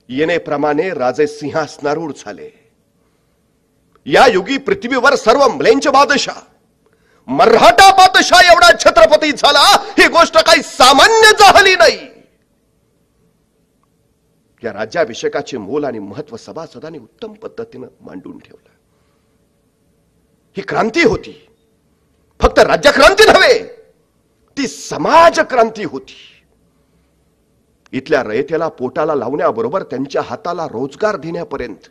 येणेप्रमाणे 0.10 0.90
राजे 0.90 1.28
सिंहासनारूढ 1.28 2.12
झाले. 2.18 2.50
या 4.06 4.28
युगी 4.28 4.58
पृथ्वीवर 4.58 5.16
सर्व 5.16 5.48
म्लेंच 5.48 5.88
बादशाह 5.88 6.40
मराठा 7.28 7.92
बादशाह 7.92 8.52
एवढा 8.52 8.72
छत्रपती 8.80 9.32
झाला 9.32 9.66
ही 10.00 10.08
गोष्ट 10.08 10.38
काही 10.38 10.62
सामान्य 10.62 11.32
झाली 11.40 11.76
नाही. 11.76 12.00
या 14.64 14.74
राज्याभिषेकाचे 14.74 15.58
मोल 15.58 15.86
आणि 15.86 16.00
महत्त्व 16.00 16.38
सभासदांनी 16.38 16.98
उत्तम 16.98 17.34
पद्धतीनं 17.34 17.88
मांडून 18.02 18.40
ठेवलं. 18.40 18.70
ही 20.58 20.62
क्रांती 20.62 21.04
होती. 21.04 21.48
फक्त 22.42 22.60
राज्यक्रांती 22.60 23.24
नव्हे 23.28 23.58
ती 24.58 24.68
समाज 24.68 25.40
क्रांती 25.50 25.84
होती. 25.84 26.14
इथल्या 27.94 28.22
रयतेला 28.24 28.68
पोटाला 28.68 29.16
लावण्याबरोबर 29.16 29.84
त्यांच्या 29.84 30.22
हाताला 30.22 30.66
रोजगार 30.66 31.16
देण्यापर्यंत 31.16 31.90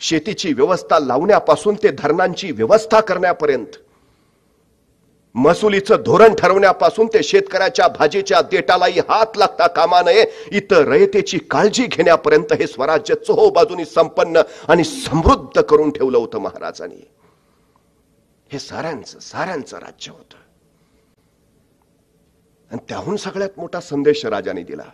शेतीची 0.00 0.52
व्यवस्था 0.52 0.98
लावण्यापासून 0.98 1.74
ते 1.82 1.90
धरणांची 1.90 2.50
व्यवस्था 2.52 3.00
करण्यापर्यंत 3.00 3.76
महसुलीचं 5.34 6.02
धोरण 6.06 6.34
ठरवण्यापासून 6.34 7.06
ते 7.06 7.22
शेतकऱ्याच्या 7.22 7.88
भाजीच्या 7.88 8.40
देटालाही 8.42 9.00
हात 9.08 9.36
लागता 9.36 9.66
कामा 9.66 10.02
नये 10.02 10.24
इतर 10.52 10.88
रयतेची 10.88 11.38
काळजी 11.50 11.86
घेण्यापर्यंत 11.86 12.52
हे 12.52 12.66
स्वराज्य 12.66 13.14
चोहो 13.14 13.48
बाजूनी 13.50 13.84
संपन्न 13.84 14.42
आणि 14.68 14.84
समृद्ध 14.84 15.60
करून 15.60 15.90
ठेवलं 15.90 16.18
होतं 16.18 16.38
महाराजांनी. 16.38 17.02
हे 18.54 18.60
साऱ्यांचं 18.60 19.18
साऱ्यांचं 19.18 19.78
राज्य 19.78 20.12
होतं. 20.12 20.36
आणि 22.70 22.80
त्याहून 22.88 23.16
सगळ्यात 23.16 23.48
मोठा 23.56 23.80
संदेश 23.80 24.26
राजाने 24.26 24.62
दिला. 24.62 24.90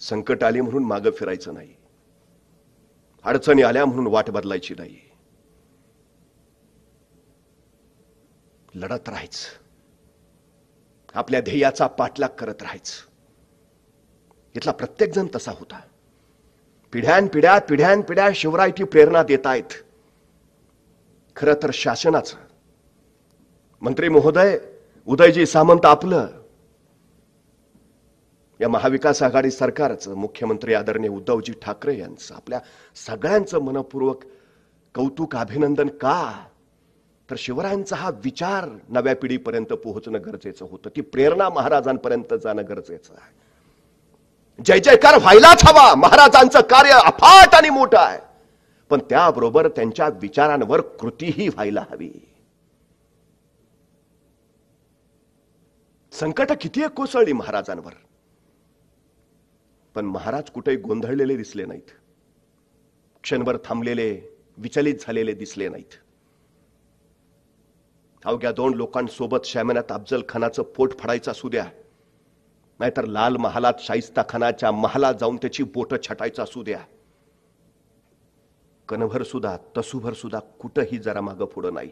संकट 0.00 0.44
आली 0.44 0.60
म्हणून 0.60 0.84
मागं 0.84 1.10
फिरायचं 1.10 1.54
नाही. 1.54 1.74
अडचणी 3.24 3.62
आल्या 3.62 3.86
म्हणून 3.86 4.06
वाट 4.06 4.30
बदलायची 4.30 4.74
नाही. 4.78 5.00
लढत 8.74 9.08
राहायचं. 9.08 9.64
आपल्या 11.14 11.40
ध्येयाचा 11.40 11.86
पाठलाग 11.86 12.28
करत 12.28 12.62
राहायचं. 12.62 13.10
इथला 14.54 14.72
प्रत्येक 14.72 15.14
जण 15.14 15.26
तसा 15.34 15.52
होता. 15.52 15.80
पिढ्यान 16.92 17.26
पिढ्या 17.26 17.58
पिढ्यान 17.58 18.00
पिढ्या 18.00 18.28
शिवरायची 18.34 18.84
प्रेरणा 18.84 19.22
देत 19.22 19.46
आहेत 19.46 19.70
खरं 21.36 21.54
तर 21.62 21.70
शासनाचं. 21.72 22.36
मंत्री 23.80 24.08
महोदय 24.08 24.58
उदयजी 25.06 25.46
सामंत 25.46 25.86
आपलं. 25.86 26.26
या 28.60 28.68
महाविकास 28.68 29.22
आघाडी 29.22 29.50
सरकारचं 29.50 30.14
मुख्यमंत्री 30.14 30.74
आदरणीय 30.74 31.10
उद्धवजी 31.10 31.52
ठाकरे 31.52 31.98
यांचं. 31.98 32.34
आपल्या 32.34 32.60
सगळ्यांचं 33.06 33.58
मनपूर्वक 33.58 34.22
कौतुक 34.94 35.36
अभिनंदन 35.36 35.88
का? 35.88 36.44
तर 37.30 37.34
शिवरायांचा 37.38 37.96
हा 37.96 38.10
विचार 38.10 38.68
नव्या 38.88 39.16
पिढीपर्यंत 39.16 39.66
पोहोचणं 39.66 40.18
गरजेचं 40.26 40.66
होतं. 40.70 40.90
ती 40.96 41.00
प्रेरणा 41.00 41.48
महाराजांपर्यंत 41.48 42.34
जाणं 42.42 42.62
गरजेचं 42.68 43.14
आहे. 43.14 43.41
जय 44.60 44.78
जयकार 44.78 45.18
व्हायलाच 45.18 45.64
हवा. 45.64 45.94
महाराजांचं 45.94 46.60
कार्य 46.60 46.90
अफाट 46.90 47.54
आणि 47.54 47.70
मोठं 47.70 47.98
आहे. 47.98 48.18
पण 48.90 48.98
त्याबरोबर 48.98 49.68
त्यांच्या 49.68 50.08
विचारांवर 50.08 50.80
कृतीही 50.80 51.48
व्हायला 51.48 51.84
हवी. 51.90 52.10
संकट 56.12 56.52
किती 56.60 56.88
कोसळली 56.88 57.32
महाराजांवर. 57.32 57.92
पण 59.94 60.04
महाराज 60.04 60.50
कुठे 60.50 60.76
गोंधळलेले 60.76 61.36
दिसले 61.36 61.64
नाहीत. 61.64 61.90
क्षणभर 63.22 63.56
थांबलेले 63.64 64.38
विचलित 64.56 64.94
झालेले 65.00 65.32
दिसले 65.32 65.68
नाहीत. 65.68 65.94
अवघ्या 68.24 68.52
दोन 68.52 68.74
लोकांसोबत 68.74 69.38
श्यामनाथ 69.44 69.92
अफजल 69.92 70.22
खानाचं 70.28 70.62
पोट 70.62 70.98
फडायचं 70.98 71.30
असू 71.30 71.48
द्या. 71.48 71.66
नाहीतर 72.82 73.04
लाल 73.04 73.36
महालात 73.36 73.74
शाहिस्ता 73.78 74.22
खानाच्या 74.28 74.72
महालात 74.72 75.14
जाऊन 75.20 75.36
त्याची 75.36 75.62
बोट 75.62 75.94
छटायचं 76.02 76.42
असू 76.42 76.62
द्या. 76.62 76.78
कणभर 78.88 79.22
सुद्धा 79.22 79.56
तसूभर 79.78 80.12
सुद्धा 80.12 80.38
कुठंही 80.38 80.98
जरा 80.98 81.20
मागं 81.20 81.44
पुढं 81.44 81.74
नाही. 81.74 81.90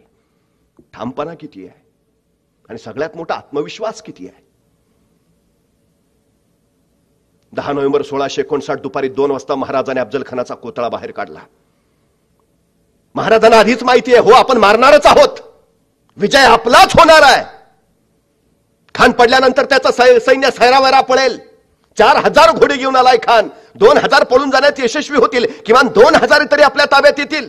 ठामपणा 0.92 1.34
किती 1.34 1.66
आहे? 1.66 1.82
आणि 2.68 2.78
सगळ्यात 2.78 3.10
मोठा 3.16 3.34
आत्मविश्वास 3.34 4.02
किती 4.02 4.28
आहे? 4.28 4.46
दहा 7.52 7.72
नोव्हेंबर 7.72 8.02
सोळाशे 8.02 8.40
एकोणसाठ 8.40 8.80
दुपारी 8.80 9.08
दोन 9.08 9.30
वाजता 9.30 9.54
महाराजाने 9.54 10.00
अफजल 10.00 10.22
खानाचा 10.26 10.54
कोतळा 10.54 10.88
बाहेर 10.88 11.10
काढला. 11.10 11.40
महाराजांना 13.14 13.58
आधीच 13.58 13.82
माहिती 13.82 14.14
आहे 14.14 14.20
हो 14.20 14.30
आपण 14.30 14.58
मारणारच 14.58 15.06
आहोत. 15.06 15.38
विजय 16.16 16.44
आपलाच 16.44 16.92
होणार 16.98 17.22
आहे. 17.22 17.59
खान 19.00 19.12
पडल्यानंतर 19.12 19.64
त्याचं 19.64 19.90
सै- 19.90 20.18
सैन्य 20.18 20.50
सैरावैरा 20.50 21.00
पळेल 21.00 21.38
चार 21.98 22.16
हजार 22.16 22.50
घोडे 22.50 22.76
घेऊन 22.76 22.96
आलाय 22.96 23.16
खान. 23.16 23.48
दोन 23.74 23.96
हजार 23.96 24.24
पळून 24.24 24.50
जाण्यात 24.50 24.72
यशस्वी 24.78 25.16
होतील. 25.16 25.46
किमान 25.66 25.86
दोन 25.86 26.14
हजार 26.14 26.42
तरी 26.52 26.62
आपल्या 26.62 26.86
ताब्यात 26.86 27.12
येतील. 27.18 27.48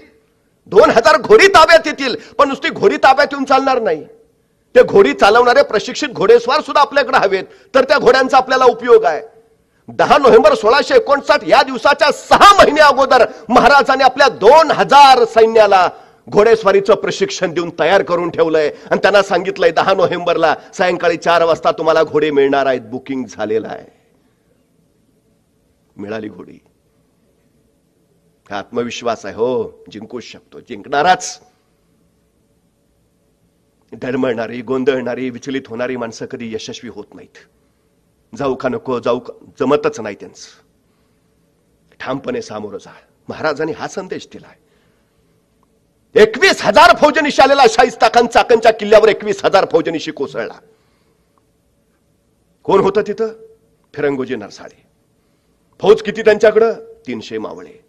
दोन 0.68 0.89
हजार 0.89 1.18
घोडी 1.18 1.47
ताब्यात 1.47 1.80
येतील. 1.86 2.16
पण 2.38 2.47
नुसती 2.47 2.70
घोडी 2.70 2.97
ताब्यात 2.97 3.28
येऊन 3.32 3.43
चालणार 3.43 3.82
नाही. 3.82 4.06
ते 4.76 4.84
घोडी 4.84 5.14
चालवणारे 5.14 5.64
प्रशिक्षित 5.64 6.10
घोडेस्वार 6.10 6.62
सुद्धा 6.62 6.82
आपल्याकडे 6.82 7.18
हवेत. 7.18 7.43
तर 7.76 7.84
त्या 7.84 7.97
घोड्यांचा 7.97 8.38
आपल्याला 8.38 8.66
उपयोग 8.66 9.06
आहे. 9.06 9.22
दहा 9.88 10.18
नोव्हेंबर 10.18 10.54
सोळाशे 10.54 10.95
एकोणसाठ 10.95 11.39
या 11.47 11.64
दिवसाच्या 11.64 12.12
सहा 12.12 12.54
महिने 12.54 12.82
अगोदर 12.82 13.26
महाराजांनी 13.49 14.04
आपल्या 14.04 14.28
दोन 14.28 14.72
हजार 14.72 15.26
सैन्याला 15.26 15.89
घोडेस्वारीचं 16.32 16.96
प्रशिक्षण 16.96 17.54
देऊन 17.54 17.70
तयार 17.80 18.04
करून 18.04 18.30
ठेवलंय. 18.30 18.72
आणि 18.92 19.00
त्यांना 19.02 19.22
सांगितलंय 19.22 19.72
दहा 19.72 19.94
नोव्हेंबरला 19.94 20.56
सायंकाळी 20.74 21.18
चार 21.18 21.44
वाजता 21.44 21.72
तुम्हाला 21.72 22.04
घोडे 22.04 22.32
मिळणार 22.32 22.66
आहेत. 22.66 22.82
बुकिंग 22.82 23.26
झालेलं 23.26 23.68
आहे. 23.68 23.86
मिळाली 25.98 26.30
घोडी. 26.30 26.60
हा 28.52 28.58
आत्मविश्वास 28.58 29.26
आहे. 29.26 29.36
हो 29.36 29.84
जिंकूच 29.92 30.24
शकतो. 30.24 30.60
जिंकणाराच. 30.60 31.42
डळमळणारी 33.92 34.62
गोंधळणारी 34.62 35.30
विचलित 35.30 35.62
होणारी 35.68 35.98
माणसं 35.98 36.26
कधी 36.26 36.54
यशस्वी 36.54 36.90
होत 36.90 37.16
नाहीत. 37.16 37.38
जाऊ 38.38 38.56
का 38.56 38.70
नको 38.70 39.00
जाऊ 39.00 39.20
का 39.20 39.34
जमतच 39.60 40.00
नाही 40.00 40.16
त्यांचं. 40.20 40.64
ठामपणे 42.00 42.42
सामोरं 42.42 42.78
जा. 42.78 42.94
महाराजांनी 43.30 43.74
हा 43.74 43.88
संदेश 43.88 44.28
दिलाय. 44.34 44.70
एकवीस 46.16 46.62
हजार 46.62 46.95
फौजनीशी 46.97 47.41
आलेला 47.41 47.64
शाहिस्ता 47.70 48.07
खान 48.07 48.28
चाकणच्या 48.28 48.72
किल्ल्यावर 48.74 49.07
एकवीस 49.07 49.45
हजार 49.45 49.66
फौजनीशी 49.72 50.12
कोसळला. 50.12 50.53
कोण 52.64 52.80
होतं 52.80 53.01
तिथं? 53.01 53.28
फिरंगोजी 53.93 54.36
नरसाळे. 54.36 54.84
फौज 55.80 56.01
किती 56.01 56.22
त्यांच्याकडं? 56.22 56.74
तीनशे 57.07 57.38
मावळे. 57.38 57.86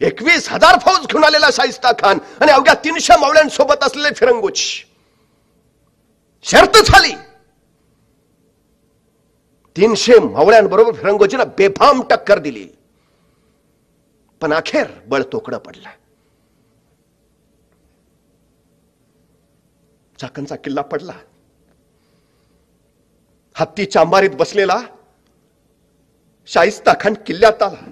एकवीस 0.00 0.48
हजार 0.48 0.78
फौज 0.78 1.06
घेऊन 1.06 1.24
आलेला 1.24 1.48
शाहिस्ता 1.52 1.92
खान 1.92 2.18
आणि 2.40 2.52
अवघ्या 2.52 2.74
तीनशे 2.74 3.16
मावळ्यांसोबत 3.20 3.82
असलेले 3.82 4.14
फिरंगोज. 4.14 4.60
शर्त 6.42 6.76
झाली. 6.76 7.14
तीनशे 9.76 10.18
मावळ्यांबरोबर 10.18 10.92
फिरंगोजीला 10.92 11.44
बेफाम 11.44 12.02
टक्कर 12.10 12.38
दिली. 12.38 12.68
पण 14.40 14.52
अखेर 14.52 14.86
बळ 15.06 15.22
तोकडं 15.32 15.58
पडलं. 15.58 15.88
चाकणचा 20.22 20.56
किल्ला 20.56 20.82
पडला. 20.90 21.12
हत्ती 23.56 23.84
चांबारीत 23.84 24.34
बसलेला 24.38 24.78
शाहिस्ता 26.48 26.92
खान 27.00 27.14
किल्ल्यात 27.26 27.62
आला. 27.62 27.90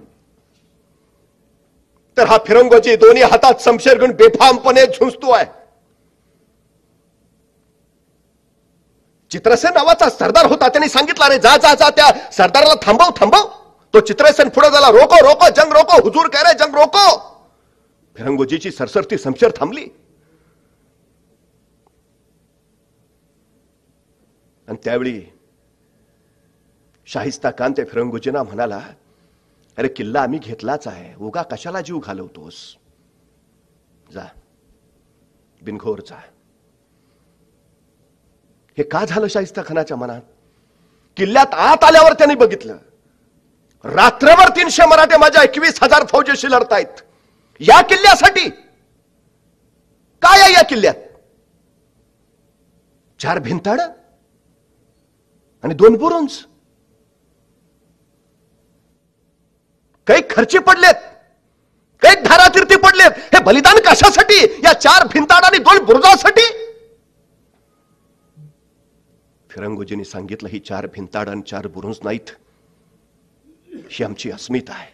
तर 2.17 2.27
हा 2.27 2.37
फिरंगोजी 2.47 2.95
दोन्ही 2.97 3.23
हातात 3.23 3.61
समशेर 3.63 3.99
घेऊन 3.99 4.13
बेफामपणे 4.17 4.87
झुंजतो 4.87 5.31
आहे. 5.33 5.47
चित्रसेन 9.31 9.75
नावाचा 9.75 10.09
सरदार 10.11 10.47
होता 10.47 10.69
त्यांनी 10.69 10.89
सांगितलं 10.89 11.25
अरे 11.25 11.39
जा 11.39 11.57
जा 11.57 11.75
जा 11.75 11.89
त्या 11.97 12.11
सरदाराला 12.33 12.75
थांबव 12.83 13.11
थांबव. 13.17 13.49
तो 13.95 14.01
चित्रसेन 14.01 14.49
पुढे 14.49 14.71
झाला 14.71 14.89
रोको 14.91 15.21
रोको 15.29 15.49
जंग 15.57 15.73
रोको 15.73 16.03
हुजूर 16.03 16.29
कह 16.29 16.43
रे 16.43 16.59
जंग 16.59 16.75
रोको. 16.75 17.07
फिरंगोजीची 18.17 18.71
सरसरती 18.71 19.19
समशेर 19.19 19.51
थांबली. 19.57 19.87
आणि 24.71 24.79
त्यावेळी 24.85 25.25
शाहिस्ता 27.07 27.51
खान 27.51 27.73
ते 27.73 27.85
फिरंगोजींना 27.85 28.43
म्हणाला 28.43 28.81
अरे 29.79 29.89
किल्ला 29.89 30.21
आम्ही 30.23 30.39
घेतलाच 30.39 30.87
आहे. 30.87 31.15
उगा 31.15 31.43
कशाला 31.43 31.81
जीव 31.81 31.99
घालवतोस? 31.99 32.77
जा. 34.13 34.27
बिनखोर 35.63 36.01
जा. 36.01 36.17
हे 38.79 38.83
का 38.83 39.05
झालं 39.05 39.27
शाहिस्ता 39.27 39.63
खानाच्या 39.67 39.97
मनात? 39.97 40.21
किल्ल्यात 41.17 41.55
आत 41.55 41.85
आल्यावर 41.85 42.13
त्यांनी 42.13 42.35
बघितलं. 42.35 42.77
रात्रभर 43.85 44.49
तीनशे 44.49 44.87
मराठे 44.87 45.17
माझ्या 45.17 45.43
एकवीस 45.43 45.83
हजार 45.83 46.07
फौजेशी 46.07 46.51
लढतायत. 46.51 47.03
या 47.61 47.83
किल्ल्यासाठी? 47.83 48.49
काय 50.23 50.41
आहे 50.41 50.53
या 50.53 50.63
किल्ल्यात? 50.63 50.95
चार 53.21 53.39
भिंताड? 53.39 53.81
आणि 55.65 55.75
दोन 55.75 55.97
बुरुंज. 55.97 56.31
काही 60.07 60.23
खर्चे 60.31 60.59
पडलेत. 60.59 60.95
काही 62.03 62.17
धारातीर्थी 62.17 62.77
पडलेत. 62.77 63.11
हे 63.35 63.41
बलिदान 63.41 63.77
कशासाठी? 63.77 64.45
या 64.65 64.73
चार 64.73 65.07
भिंताड 65.07 65.45
आणि 65.45 65.59
दोन 65.59 65.85
बुरुजासाठी? 65.85 66.43
फिरंगोजीने 69.51 70.05
सांगितलं 70.05 70.49
ही 70.49 70.59
चार 70.59 70.87
भिंताड 70.87 71.29
आणि 71.29 71.43
चार 71.43 71.67
बुरुंज 71.67 71.97
नाहीत. 72.05 72.31
ही 73.91 74.05
आमची 74.05 74.31
अस्मिता 74.31 74.73
आहे. 74.73 74.93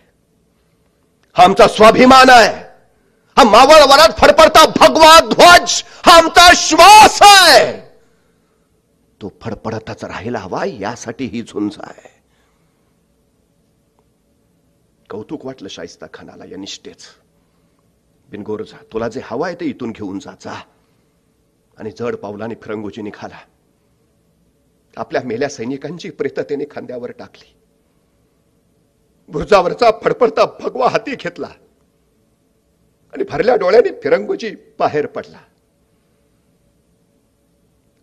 हा 1.36 1.44
आमचा 1.44 1.68
स्वाभिमान 1.68 2.30
आहे. 2.30 2.54
हा 3.38 3.44
मावळ 3.44 3.82
वरात 3.82 4.08
फडफडता 4.18 4.66
भगवा 4.66 5.20
ध्वज. 5.20 5.82
हा 6.06 6.16
आमचा 6.16 6.52
श्वास 6.56 7.18
आहे. 7.22 7.85
तो 9.22 9.32
फडफडतच 9.40 10.04
राहायला 10.04 10.38
हवा 10.38 10.64
यासाठी 10.64 11.24
ही 11.24 11.42
झुंज 11.42 11.76
आहे. 11.80 12.16
कौतुक 15.10 15.46
वाटलं 15.46 15.68
शाहिस्ता 15.68 16.06
खानाला 16.14 16.44
या 16.44 16.56
निष्ठेच. 16.56 17.04
बिनगोर 18.30 18.62
जा 18.62 18.76
तुला 18.92 19.08
जे 19.08 19.20
हवा 19.24 19.46
आहे 19.46 19.56
ते 19.60 19.64
इथून 19.64 19.90
घेऊन 19.90 20.18
जा 20.18 20.32
जा. 20.40 20.62
आणि 21.78 21.90
जड 21.90 22.16
पावलाने 22.16 22.54
फिरंगोजी 22.54 23.02
निघाला. 23.02 23.38
आपल्या 24.96 25.22
मेल्या 25.22 25.48
सैनिकांची 25.48 26.10
प्रेततेने 26.10 26.64
खांद्यावर 26.70 27.10
टाकली. 27.10 27.56
बुरजावरचा 29.28 29.90
फडफडता 30.04 30.44
भगवा 30.44 30.88
हाती 30.88 31.14
घेतला. 31.14 31.48
आणि 33.12 33.24
भरल्या 33.24 33.56
डोळ्याने 33.56 34.00
फिरंगोजी 34.00 34.54
बाहेर 34.78 35.06
पडला. 35.06 35.38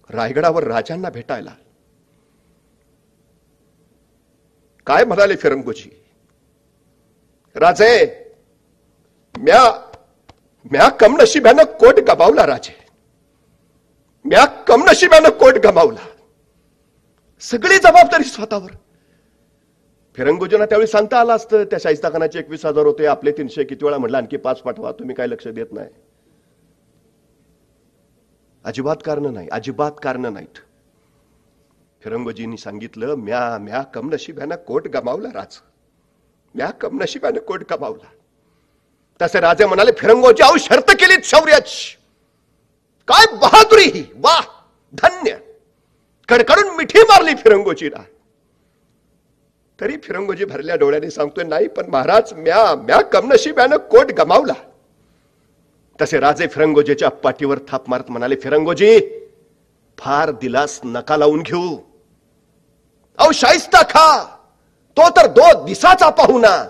रायगडावर 0.10 0.64
राजांना 0.64 1.10
भेटायला. 1.10 1.54
काय 4.88 5.06
म्हणाले 5.06 5.36
फिरंगोजी? 5.36 5.90
राजे 7.56 8.20
म्या 9.38 9.90
म्या 10.72 10.90
कमनशिब्यानं 10.90 11.64
कोट 11.64 12.00
गमावला 12.00 12.46
राजे. 12.46 12.76
म्या 14.26 14.46
कमनशिब्यानं 14.46 15.30
कोट 15.30 15.54
गमावला. 15.54 16.06
सगळी 17.42 17.78
जबाबदारी 17.78 18.24
स्वतःवर. 18.24 18.72
फिरंगोजींना 20.18 20.66
त्यावेळी 20.66 20.88
सांगता 20.88 21.20
आला 21.20 21.34
असतं 21.34 21.64
त्या 21.64 21.80
शाहिस्ता 21.80 22.10
खानाचे 22.10 22.40
एकवीस 22.40 22.66
हजार 22.66 22.86
होते 22.86 23.06
आपले 23.06 23.32
तीनशे 23.32 23.64
किती 23.64 23.86
वेळा 23.86 23.98
म्हटलं 23.98 24.18
आणखी 24.18 24.38
पाच 24.38 24.62
पाठवा 24.62 24.92
तुम्ही 24.92 25.16
काय 25.16 25.28
लक्ष 25.28 25.48
देत 25.48 25.66
नाही. 25.72 25.90
अजिबात 28.66 28.96
कारण 29.06 29.26
नाही 29.34 29.48
अजिबात 29.52 29.92
कारण 30.04 30.26
नाहीत. 30.34 30.58
फिरंगोजींनी 32.04 32.58
सांगितलं 32.58 33.16
म्या 33.16 33.58
म्या 33.58 33.82
कमनशिब्यानं 33.82 34.56
कोट 34.56 34.88
गमावला 34.88 35.30
राज. 35.34 35.58
म्या 36.56 36.72
कमनशिब्यानं 36.72 37.40
कोट 37.40 37.72
गमावला. 37.72 38.10
तसे 39.22 39.40
राजे 39.40 39.66
म्हणाले 39.66 39.92
फिरंगोजी 39.92 40.44
आऊ 40.44 40.58
शर्त 40.58 40.92
केली 40.92 41.24
शौर्याची. 41.24 41.98
काय 43.08 43.36
बहादुरी 43.36 43.84
ही. 43.84 44.06
वा 44.16 44.42
धन्य. 44.94 45.38
कडकडून 46.30 46.76
मिठी 46.76 47.00
मारली 47.00 47.36
फिरंगोजीला. 47.36 48.04
तरी 49.82 49.98
फिरंगोजी 50.04 50.46
भरल्या 50.46 50.76
डोळ्याने 50.76 51.10
सांगतोय 51.10 51.44
नाही 51.44 51.68
पण 51.68 51.90
महाराज 51.90 52.34
म्या 52.34 52.76
म्या 52.76 53.02
कमनशिब्यानं 53.02 53.78
कोट 53.78 54.12
गमावला. 54.12 54.54
तसे 56.02 56.20
राजे 56.20 56.48
फिरंगोजीच्या 56.48 57.10
पाठीवर 57.10 57.60
थाप 57.68 57.90
मारत 57.90 58.04
म्हणाले 58.10 58.36
फिरंगोजी 58.36 59.00
फार 59.98 60.32
दिलास 60.32 60.82
नका 60.86 61.18
लावून 61.18 61.42
घेऊ. 61.42 61.78
अहो 63.18 63.32
शाहिस्ता 63.32 63.84
खा. 63.84 64.38
तो 64.98 65.10
तर 65.10 65.28
दो 65.28 65.66
दिसाचा 65.66 66.10
पाहुणा. 66.10 66.68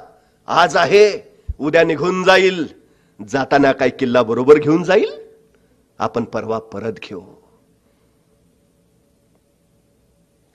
आज 0.47 0.77
आहे 0.77 1.33
उद्या 1.59 1.83
निघून 1.83 2.23
जाईल. 2.23 2.67
जाताना 3.27 3.71
काय 3.71 3.89
किल्ला 3.89 4.23
बरोबर 4.23 4.57
घेऊन 4.57 4.83
जाईल? 4.83 5.11
आपण 5.99 6.23
परवा 6.23 6.59
परत 6.59 6.93
घेऊ. 6.93 7.21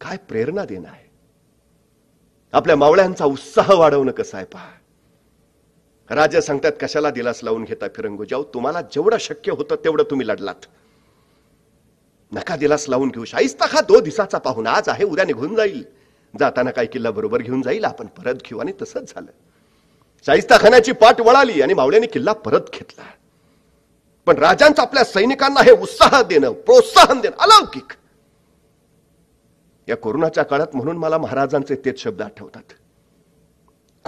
काय 0.01 0.17
प्रेरणा 0.17 0.65
देणं 0.65 0.89
आहे? 0.89 1.11
आपल्या 2.53 2.77
मावळ्यांचा 2.77 3.25
उत्साह 3.25 3.73
वाढवणं 3.73 4.13
कसं 4.13 4.37
आहे 4.37 4.47
पहा. 4.47 4.78
राजा 6.11 6.41
सांगतात 6.41 6.73
कशाला 6.81 7.11
दिलास 7.11 7.41
लावून 7.45 7.65
घेता 7.65 7.87
फिरंगो 7.97 8.43
तुम्हाला 8.43 8.81
जेवढं 8.81 9.17
शक्य 9.21 9.53
होतं 9.53 9.77
तेवढं 9.85 10.03
तुम्ही 10.03 10.29
लढलात. 10.29 10.67
नका 12.33 12.57
दिलास 12.57 12.89
लावून 12.89 13.09
घेऊ 13.09 13.25
शाहिस्ता 13.25 13.67
हा 13.69 13.81
दो 13.81 14.01
दिसाचा 14.01 14.39
पाहून 14.39 14.67
आज 14.67 14.89
आहे 14.89 15.05
उद्या 15.05 15.25
निघून 15.25 15.55
जाईल. 15.55 15.85
जाताना 16.39 16.71
काही 16.71 16.89
किल्ला 16.89 17.11
बरोबर 17.11 17.43
घेऊन 17.43 17.63
जाईल 17.63 17.85
आपण 17.85 18.07
परत 18.07 18.35
घेऊ. 18.35 18.59
आणि 18.59 18.73
तसंच 18.83 19.15
झालं. 19.15 19.31
शाहिस्ता 20.27 20.57
खानाची 20.57 20.93
पाठ 20.93 21.21
वळाली 21.21 21.63
आणि 21.63 21.75
मावळ्याने 21.75 22.07
किल्ला 22.07 22.33
परत 22.33 22.71
घेतला. 22.73 23.05
पण 24.27 24.37
राजांचं 24.37 24.83
आपल्या 24.83 25.05
सैनिकांना 25.05 25.61
हे 25.63 25.73
उत्साह 25.73 26.23
देणं 26.23 26.53
प्रोत्साहन 26.53 27.21
देणं 27.21 27.37
अलौकिक. 27.37 27.93
या 29.89 29.97
कोरोनाच्या 29.97 30.45
काळात 30.45 30.67
म्हणून 30.75 30.97
मला 30.97 31.19
महाराजांचे 31.19 31.75
तेच 31.75 32.03
शब्द 32.03 32.23
आठवतात. 32.23 32.73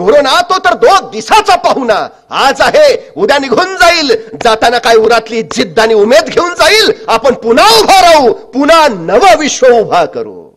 कोरोना 0.01 0.40
तो 0.40 0.59
तर 0.59 0.74
दो 0.74 1.11
दिसाचा 1.11 1.57
पाहुणा. 1.57 2.09
आज 2.30 2.61
आहे 2.61 3.12
उद्या 3.16 3.38
निघून 3.38 3.76
जाईल. 3.76 4.12
जाताना 4.44 4.78
काय 4.78 4.94
उरातली 4.94 5.42
जिद्द 5.42 5.80
आणि 5.80 5.94
उमेद 5.94 6.24
घेऊन 6.24 6.55
जाईल? 6.55 6.92
आपण 7.09 7.34
पुन्हा 7.34 7.66
उभा 7.80 8.01
राहू 8.01 8.32
पुन्हा 8.32 8.88
नव 8.88 9.26
विश्व 9.38 9.66
उभा 9.66 10.05
करू. 10.05 10.51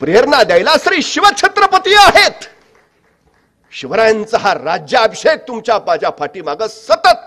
प्रेरणा 0.00 0.42
द्यायला 0.42 0.74
श्री 0.84 1.02
शिवछत्रपती 1.02 1.94
आहेत. 1.94 2.46
शिवरायांचा 3.72 4.38
हा 4.38 4.54
राज्याभिषेक 4.54 5.48
तुमच्या 5.48 5.78
माझ्या 5.86 6.10
पाठीमाग 6.10 6.62
सतत 6.62 7.20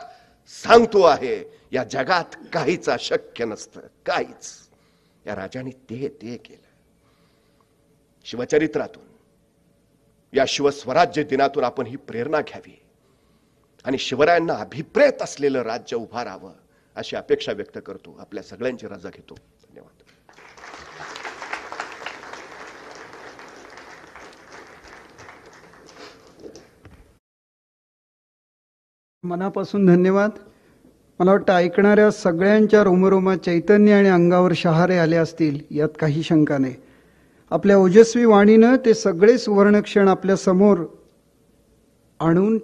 सांगतो 0.66 1.04
आहे. 1.04 1.60
या 1.72 1.84
जगात 1.84 2.36
काहीच 2.54 2.90
अशक्य 2.90 3.46
नसतं 3.46 3.80
काहीच. 4.06 4.50
या 5.28 5.36
राजाने 5.36 5.70
ते 5.70 6.08
ते 6.22 6.38
केलं. 6.46 6.70
शिवचरित्रातून 8.26 9.04
या 10.34 10.46
शिवस्वराज्य 10.48 11.24
दिनातून 11.24 11.64
आपण 11.64 11.86
ही 11.86 11.98
प्रेरणा 11.98 12.42
घ्यावी. 12.42 12.82
आणि 13.86 13.98
शिवरायांना 13.98 14.54
अभिप्रेत 14.54 15.22
असलेलं 15.22 15.62
राज्य 15.62 15.98
उभारावं 15.98 16.52
अशी 16.96 17.16
अपेक्षा 17.16 17.52
व्यक्त 17.52 17.80
करतो. 17.86 18.18
आपल्या 18.20 18.44
सगळ्यांची 18.44 18.88
रजा 18.88 19.10
घेतो. 19.10 19.34
धन्यवाद. 19.34 20.04
मनापासून 29.24 29.86
धन्यवाद. 29.86 30.30
मला 31.20 31.32
वाटतं 31.32 31.54
ऐकणाऱ्या 31.54 32.12
सगळ्यांच्या 32.12 32.84
रोमरोमा 32.84 33.36
चैतन्य 33.36 33.94
आणि 33.94 34.10
अंगावर 34.10 34.52
शहारे 34.56 34.98
आले 34.98 35.18
असतील 35.18 35.60
यात 35.72 35.90
काही 36.00 36.24
शंका 36.24 36.58
नाही. 36.58 36.76
आपल्या 37.52 37.78
ओजस्वी 37.78 38.26
वाणीनं 38.26 38.76
ते 38.86 38.94
सगळे 38.94 39.38
सुवर्णक्षण 39.38 40.08
आपल्यासमोर 40.08 40.78
आणून 42.20 42.58